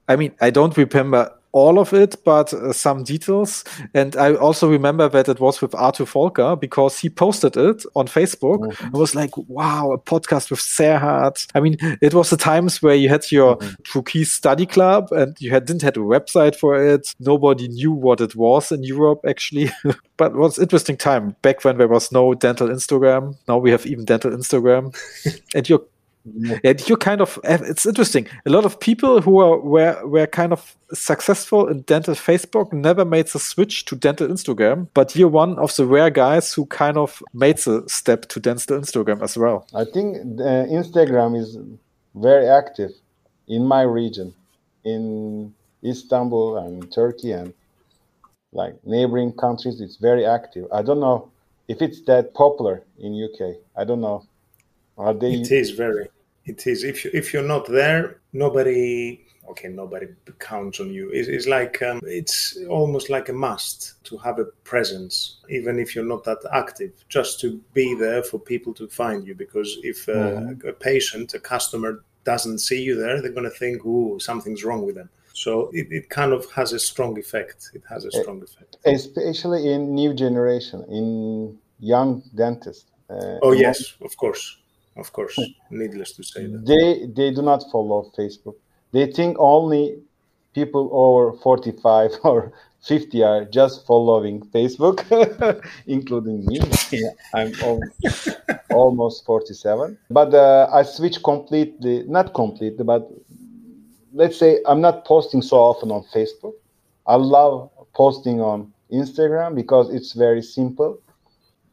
I 0.07 0.15
mean, 0.15 0.33
I 0.41 0.49
don't 0.49 0.75
remember 0.75 1.31
all 1.55 1.79
of 1.79 1.93
it, 1.93 2.21
but 2.25 2.53
uh, 2.53 2.73
some 2.73 3.03
details. 3.05 3.63
And 3.93 4.17
I 4.17 4.35
also 4.35 4.69
remember 4.69 5.07
that 5.07 5.29
it 5.29 5.39
was 5.39 5.61
with 5.61 5.73
Arthur 5.73 6.03
Volker 6.03 6.57
because 6.57 6.99
he 6.99 7.09
posted 7.09 7.55
it 7.55 7.85
on 7.95 8.07
Facebook. 8.07 8.59
Mm-hmm. 8.59 8.93
I 8.93 8.99
was 8.99 9.15
like, 9.15 9.31
wow, 9.47 9.93
a 9.93 9.97
podcast 9.97 10.51
with 10.51 10.59
Serhat. 10.59 11.47
I 11.55 11.61
mean, 11.61 11.77
it 12.01 12.13
was 12.13 12.29
the 12.29 12.35
times 12.35 12.81
where 12.81 12.93
you 12.93 13.07
had 13.07 13.31
your 13.31 13.55
mm-hmm. 13.55 13.83
True 13.83 14.25
study 14.25 14.65
club 14.65 15.13
and 15.13 15.39
you 15.39 15.49
had, 15.49 15.65
didn't 15.65 15.83
have 15.83 15.95
a 15.95 16.01
website 16.01 16.57
for 16.57 16.75
it. 16.75 17.15
Nobody 17.21 17.69
knew 17.69 17.93
what 17.93 18.19
it 18.19 18.35
was 18.35 18.73
in 18.73 18.83
Europe, 18.83 19.21
actually. 19.25 19.71
but 20.17 20.33
it 20.33 20.37
was 20.37 20.59
interesting 20.59 20.97
time 20.97 21.37
back 21.41 21.63
when 21.63 21.77
there 21.77 21.87
was 21.87 22.11
no 22.11 22.33
dental 22.33 22.67
Instagram. 22.67 23.37
Now 23.47 23.59
we 23.59 23.71
have 23.71 23.85
even 23.85 24.03
dental 24.03 24.31
Instagram. 24.31 24.93
and 25.55 25.69
your 25.69 25.85
yeah, 26.33 26.73
you 26.87 26.97
kind 26.97 27.21
of 27.21 27.39
eh, 27.43 27.57
it's 27.61 27.85
interesting. 27.85 28.27
A 28.45 28.49
lot 28.49 28.65
of 28.65 28.79
people 28.79 29.21
who 29.21 29.39
are 29.39 29.59
were 29.59 30.07
were 30.07 30.27
kind 30.27 30.53
of 30.53 30.75
successful 30.93 31.67
in 31.67 31.81
dental 31.81 32.15
Facebook 32.15 32.73
never 32.73 33.05
made 33.05 33.27
the 33.27 33.39
switch 33.39 33.85
to 33.85 33.95
dental 33.95 34.27
Instagram, 34.27 34.87
but 34.93 35.15
you're 35.15 35.29
one 35.29 35.57
of 35.59 35.75
the 35.75 35.85
rare 35.85 36.09
guys 36.09 36.53
who 36.53 36.65
kind 36.65 36.97
of 36.97 37.21
made 37.33 37.57
the 37.59 37.83
step 37.87 38.27
to 38.29 38.39
dental 38.39 38.79
Instagram 38.79 39.21
as 39.21 39.37
well. 39.37 39.67
I 39.73 39.85
think 39.85 40.17
uh, 40.39 40.65
Instagram 40.65 41.37
is 41.39 41.57
very 42.15 42.47
active 42.47 42.91
in 43.47 43.65
my 43.65 43.83
region, 43.83 44.33
in 44.83 45.53
Istanbul 45.83 46.57
and 46.57 46.91
Turkey 46.91 47.31
and 47.31 47.53
like 48.51 48.75
neighboring 48.85 49.33
countries. 49.33 49.79
It's 49.79 49.97
very 49.97 50.25
active. 50.25 50.67
I 50.71 50.81
don't 50.81 50.99
know 50.99 51.29
if 51.67 51.81
it's 51.81 52.01
that 52.01 52.33
popular 52.33 52.83
in 52.99 53.13
UK. 53.13 53.57
I 53.77 53.83
don't 53.83 54.01
know. 54.01 54.25
Are 54.97 55.13
they? 55.13 55.33
It 55.33 55.51
is 55.51 55.71
very 55.71 56.07
it 56.45 56.67
is 56.67 56.83
if 56.83 57.03
you 57.03 57.11
if 57.13 57.33
you're 57.33 57.43
not 57.43 57.67
there 57.67 58.21
nobody 58.33 59.21
okay 59.49 59.67
nobody 59.67 60.07
counts 60.39 60.79
on 60.79 60.91
you 60.91 61.09
it's, 61.11 61.27
it's 61.27 61.47
like 61.47 61.81
um, 61.81 61.99
it's 62.03 62.57
almost 62.69 63.09
like 63.09 63.29
a 63.29 63.33
must 63.33 64.03
to 64.03 64.17
have 64.17 64.39
a 64.39 64.45
presence 64.63 65.37
even 65.49 65.79
if 65.79 65.95
you're 65.95 66.05
not 66.05 66.23
that 66.23 66.39
active 66.53 66.93
just 67.09 67.39
to 67.39 67.61
be 67.73 67.93
there 67.93 68.23
for 68.23 68.39
people 68.39 68.73
to 68.73 68.87
find 68.87 69.27
you 69.27 69.35
because 69.35 69.77
if 69.83 70.07
uh, 70.09 70.13
mm-hmm. 70.13 70.67
a 70.67 70.73
patient 70.73 71.33
a 71.33 71.39
customer 71.39 72.03
doesn't 72.23 72.59
see 72.59 72.81
you 72.81 72.95
there 72.95 73.21
they're 73.21 73.31
going 73.31 73.43
to 73.43 73.59
think 73.59 73.81
oh 73.85 74.17
something's 74.17 74.63
wrong 74.63 74.85
with 74.85 74.95
them 74.95 75.09
so 75.33 75.69
it, 75.73 75.87
it 75.91 76.09
kind 76.09 76.31
of 76.31 76.49
has 76.51 76.73
a 76.73 76.79
strong 76.79 77.17
effect 77.19 77.69
it 77.73 77.83
has 77.87 78.05
a 78.05 78.09
eh, 78.15 78.21
strong 78.21 78.41
effect 78.41 78.77
especially 78.85 79.71
in 79.71 79.93
new 79.93 80.13
generation 80.13 80.83
in 80.89 81.55
young 81.79 82.23
dentists 82.33 82.89
uh, 83.11 83.37
oh 83.43 83.51
yes 83.51 83.93
of 84.01 84.15
course 84.17 84.57
of 84.95 85.11
course 85.13 85.37
needless 85.69 86.13
to 86.13 86.23
say 86.23 86.45
that. 86.45 86.65
They 86.65 87.05
they 87.17 87.31
do 87.33 87.41
not 87.41 87.63
follow 87.71 88.11
facebook. 88.17 88.55
They 88.91 89.11
think 89.11 89.37
only 89.39 89.99
people 90.53 90.89
over 90.93 91.37
45 91.37 92.11
or 92.23 92.53
50 92.81 93.23
are 93.23 93.45
just 93.45 93.85
following 93.85 94.41
facebook 94.53 94.97
including 95.87 96.45
me. 96.45 96.61
I'm 97.33 97.51
almost, 97.63 98.29
almost 98.71 99.25
47 99.25 99.97
but 100.09 100.33
uh, 100.33 100.69
i 100.71 100.83
switch 100.83 101.21
completely 101.23 102.03
not 102.07 102.33
completely 102.33 102.83
but 102.83 103.09
let's 104.13 104.37
say 104.37 104.59
i'm 104.67 104.81
not 104.81 105.03
posting 105.05 105.41
so 105.41 105.57
often 105.57 105.91
on 105.91 106.03
facebook. 106.13 106.53
I 107.07 107.15
love 107.15 107.69
posting 107.93 108.39
on 108.41 108.73
instagram 108.91 109.55
because 109.55 109.93
it's 109.93 110.13
very 110.13 110.41
simple. 110.41 110.99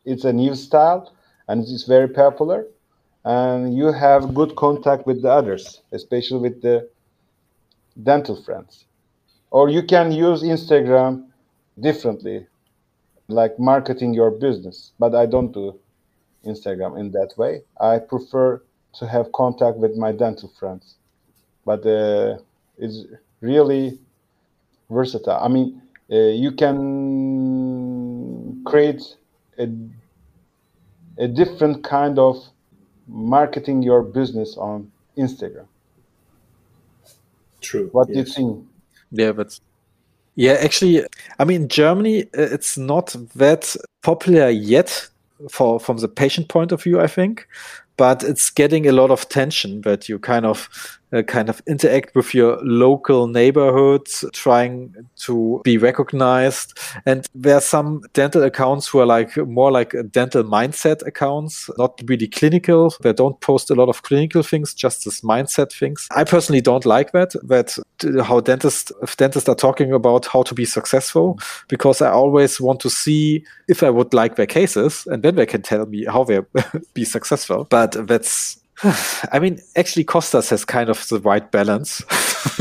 It's 0.04 0.24
a 0.24 0.32
new 0.32 0.54
style 0.54 1.12
and 1.48 1.62
it's 1.62 1.84
very 1.84 2.08
popular 2.08 2.66
and 3.24 3.76
you 3.76 3.92
have 3.92 4.34
good 4.34 4.56
contact 4.56 5.06
with 5.06 5.22
the 5.22 5.30
others 5.30 5.82
especially 5.92 6.40
with 6.40 6.60
the 6.62 6.88
dental 8.02 8.42
friends. 8.42 8.86
Or 9.50 9.68
you 9.68 9.82
can 9.82 10.12
use 10.12 10.42
instagram 10.42 11.26
differently 11.78 12.46
like 13.28 13.58
marketing 13.58 14.14
your 14.14 14.30
business 14.30 14.92
but 14.98 15.14
i 15.14 15.26
don't 15.26 15.52
do 15.52 15.78
instagram 16.44 16.98
in 16.98 17.10
that 17.12 17.32
way. 17.36 17.62
I 17.80 17.98
prefer 17.98 18.62
to 18.94 19.06
have 19.06 19.32
contact 19.32 19.78
with 19.78 19.96
my 19.96 20.12
dental 20.12 20.50
friends 20.58 20.96
but 21.64 21.86
uh, 21.86 22.38
it's 22.78 23.04
really 23.40 23.98
versatile. 24.90 25.38
I 25.40 25.48
mean 25.48 25.80
uh, 26.10 26.16
you 26.16 26.52
can 26.52 28.62
create 28.64 29.02
a, 29.58 29.68
a 31.18 31.28
different 31.28 31.84
kind 31.84 32.18
of 32.18 32.36
marketing 33.08 33.82
your 33.82 34.02
business 34.02 34.56
on 34.56 34.90
instagram 35.16 35.66
True. 37.60 37.88
what 37.92 38.08
do 38.08 38.14
you 38.18 38.24
think 38.24 38.66
Yeah, 39.12 39.32
but 39.32 39.60
yeah, 40.34 40.52
actually, 40.52 41.04
I 41.38 41.44
mean, 41.44 41.68
Germany, 41.68 42.24
uh, 42.24 42.48
it's 42.50 42.78
not 42.78 43.14
that 43.34 43.76
popular 44.02 44.48
yet 44.48 45.08
for 45.50 45.78
from 45.78 45.98
the 45.98 46.08
patient 46.08 46.48
point 46.48 46.72
of 46.72 46.82
view, 46.82 47.00
I 47.00 47.06
think, 47.06 47.46
but 47.96 48.22
it's 48.22 48.48
getting 48.48 48.86
a 48.86 48.92
lot 48.92 49.10
of 49.10 49.28
tension 49.28 49.82
that 49.82 50.08
you 50.08 50.18
kind 50.18 50.46
of 50.46 51.00
uh, 51.12 51.22
kind 51.22 51.48
of 51.48 51.62
interact 51.66 52.14
with 52.14 52.34
your 52.34 52.58
local 52.62 53.26
neighborhoods, 53.26 54.24
trying 54.32 54.94
to 55.16 55.60
be 55.64 55.78
recognized. 55.78 56.78
And 57.06 57.26
there 57.34 57.56
are 57.56 57.60
some 57.60 58.02
dental 58.12 58.42
accounts 58.42 58.88
who 58.88 59.00
are 59.00 59.06
like 59.06 59.36
more 59.36 59.70
like 59.70 59.94
dental 60.10 60.44
mindset 60.44 61.06
accounts, 61.06 61.68
not 61.78 62.00
really 62.06 62.28
clinical. 62.28 62.94
They 63.02 63.12
don't 63.12 63.40
post 63.40 63.70
a 63.70 63.74
lot 63.74 63.88
of 63.88 64.02
clinical 64.02 64.42
things, 64.42 64.74
just 64.74 65.04
this 65.04 65.20
mindset 65.20 65.72
things. 65.72 66.06
I 66.10 66.24
personally 66.24 66.60
don't 66.60 66.86
like 66.86 67.12
that. 67.12 67.34
That 67.42 67.78
how 68.24 68.40
dentists 68.40 68.92
dentists 69.16 69.48
are 69.48 69.54
talking 69.54 69.92
about 69.92 70.26
how 70.26 70.42
to 70.42 70.54
be 70.54 70.64
successful, 70.64 71.38
because 71.68 72.02
I 72.02 72.10
always 72.10 72.60
want 72.60 72.80
to 72.80 72.90
see 72.90 73.44
if 73.68 73.82
I 73.82 73.90
would 73.90 74.14
like 74.14 74.36
their 74.36 74.46
cases, 74.46 75.06
and 75.06 75.22
then 75.22 75.36
they 75.36 75.46
can 75.46 75.62
tell 75.62 75.86
me 75.86 76.04
how 76.04 76.24
they 76.24 76.40
be 76.94 77.04
successful. 77.04 77.66
But 77.70 78.06
that's 78.06 78.61
I 79.32 79.38
mean, 79.38 79.60
actually, 79.76 80.04
Costas 80.04 80.50
has 80.50 80.64
kind 80.64 80.88
of 80.88 81.06
the 81.08 81.20
right 81.20 81.48
balance. 81.50 82.02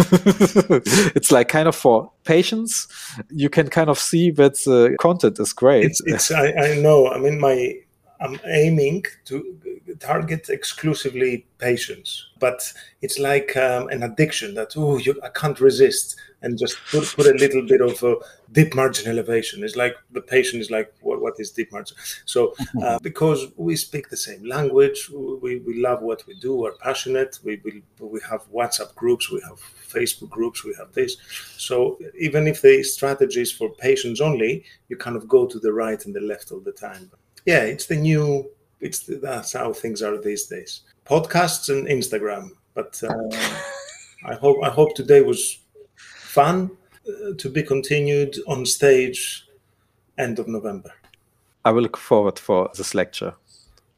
it's 1.16 1.32
like 1.32 1.48
kind 1.48 1.68
of 1.68 1.76
for 1.76 2.12
patients, 2.24 2.88
you 3.30 3.50
can 3.50 3.70
kind 3.70 3.90
of 3.90 3.98
see 3.98 4.30
that 4.32 4.54
the 4.66 4.96
content 5.00 5.40
is 5.40 5.54
great. 5.54 5.86
It's, 5.86 6.02
it's 6.06 6.32
I, 6.32 6.52
I 6.52 6.76
know. 6.76 7.08
I 7.08 7.18
mean, 7.18 7.40
my 7.40 7.76
I'm 8.22 8.40
aiming 8.46 9.06
to 9.26 9.58
target 10.00 10.50
exclusively 10.50 11.46
patients, 11.58 12.28
but 12.40 12.72
it's 13.02 13.18
like 13.18 13.58
um, 13.58 13.88
an 13.90 14.04
addiction 14.04 14.54
that 14.56 14.74
oh, 14.78 14.98
you, 14.98 15.20
I 15.24 15.30
can't 15.30 15.60
resist, 15.60 16.16
and 16.44 16.58
just 16.58 16.78
put, 16.90 17.06
put 17.16 17.28
a 17.28 17.34
little 17.34 17.66
bit 17.66 17.82
of 17.82 18.02
a 18.04 18.16
deep 18.52 18.74
margin 18.74 19.08
elevation. 19.08 19.64
It's 19.64 19.76
like 19.76 19.96
the 20.12 20.22
patient 20.22 20.62
is 20.62 20.72
like, 20.72 20.94
what, 21.02 21.22
what 21.22 21.40
is 21.40 21.52
deep 21.52 21.72
margin? 21.72 21.98
So 22.26 22.54
uh, 22.84 23.00
because 23.00 23.48
we 23.58 23.76
speak 23.76 24.10
the 24.10 24.18
same 24.18 24.44
language, 24.46 25.10
we, 25.10 25.60
we 25.60 25.82
love 25.82 26.02
what 26.02 26.26
we 26.28 26.36
do, 26.36 26.56
we're 26.56 26.74
passionate. 26.74 27.40
We, 27.44 27.62
we 27.64 27.84
we 28.00 28.20
have 28.30 28.42
WhatsApp 28.52 28.94
groups, 28.96 29.32
we 29.32 29.42
have 29.42 29.60
Facebook 29.88 30.30
groups, 30.30 30.64
we 30.64 30.76
have 30.78 30.92
this. 30.94 31.18
So 31.58 32.00
even 32.20 32.48
if 32.48 32.62
the 32.62 32.84
strategy 32.84 33.42
is 33.42 33.52
for 33.52 33.70
patients 33.76 34.22
only, 34.22 34.64
you 34.90 34.98
kind 34.98 35.16
of 35.16 35.28
go 35.28 35.46
to 35.48 35.60
the 35.60 35.74
right 35.74 36.04
and 36.06 36.16
the 36.16 36.22
left 36.22 36.52
all 36.52 36.60
the 36.60 36.72
time 36.72 37.12
yeah, 37.46 37.62
it's 37.62 37.88
the 37.88 37.96
new. 37.96 38.50
It's 38.80 39.00
the, 39.00 39.16
that's 39.16 39.54
how 39.54 39.74
things 39.74 40.02
are 40.02 40.18
these 40.18 40.46
days. 40.46 40.82
Podcasts 41.06 41.70
and 41.70 41.88
Instagram. 41.88 42.50
But 42.74 43.02
uh, 43.04 43.14
I 44.26 44.36
hope 44.36 44.64
I 44.64 44.70
hope 44.70 44.96
today 44.96 45.22
was 45.22 45.60
fun 45.96 46.72
uh, 47.08 47.34
to 47.38 47.50
be 47.50 47.64
continued 47.64 48.38
on 48.48 48.66
stage 48.66 49.48
end 50.18 50.40
of 50.40 50.48
November. 50.48 50.92
I 51.66 51.72
will 51.72 51.84
look 51.84 51.98
forward 51.98 52.40
for 52.40 52.70
this 52.76 52.96
lecture. 52.96 53.34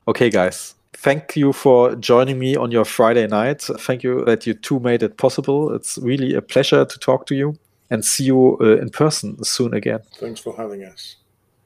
Okay, 0.08 0.30
guys. 0.30 0.76
Thank 0.94 1.36
you 1.36 1.54
for 1.54 1.96
joining 1.96 2.40
me 2.40 2.56
on 2.56 2.72
your 2.72 2.86
Friday 2.86 3.28
night. 3.28 3.62
Thank 3.62 4.04
you 4.04 4.24
that 4.26 4.46
you 4.46 4.54
two 4.54 4.80
made 4.80 5.04
it 5.04 5.18
possible. 5.18 5.74
It's 5.74 5.98
really 5.98 6.34
a 6.34 6.42
pleasure 6.42 6.86
to 6.86 7.00
talk 7.00 7.26
to 7.28 7.36
you 7.36 7.58
and 7.90 8.06
see 8.06 8.26
you 8.26 8.58
uh, 8.62 8.78
in 8.78 8.90
person 8.90 9.44
soon 9.44 9.74
again. 9.74 10.00
Thanks 10.16 10.40
for 10.40 10.56
having 10.56 10.84
us. 10.84 11.18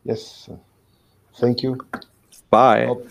yes 0.04 0.50
Thank 1.38 1.64
you. 1.64 1.78
Bye. 2.50 2.86
Hope- 2.86 3.08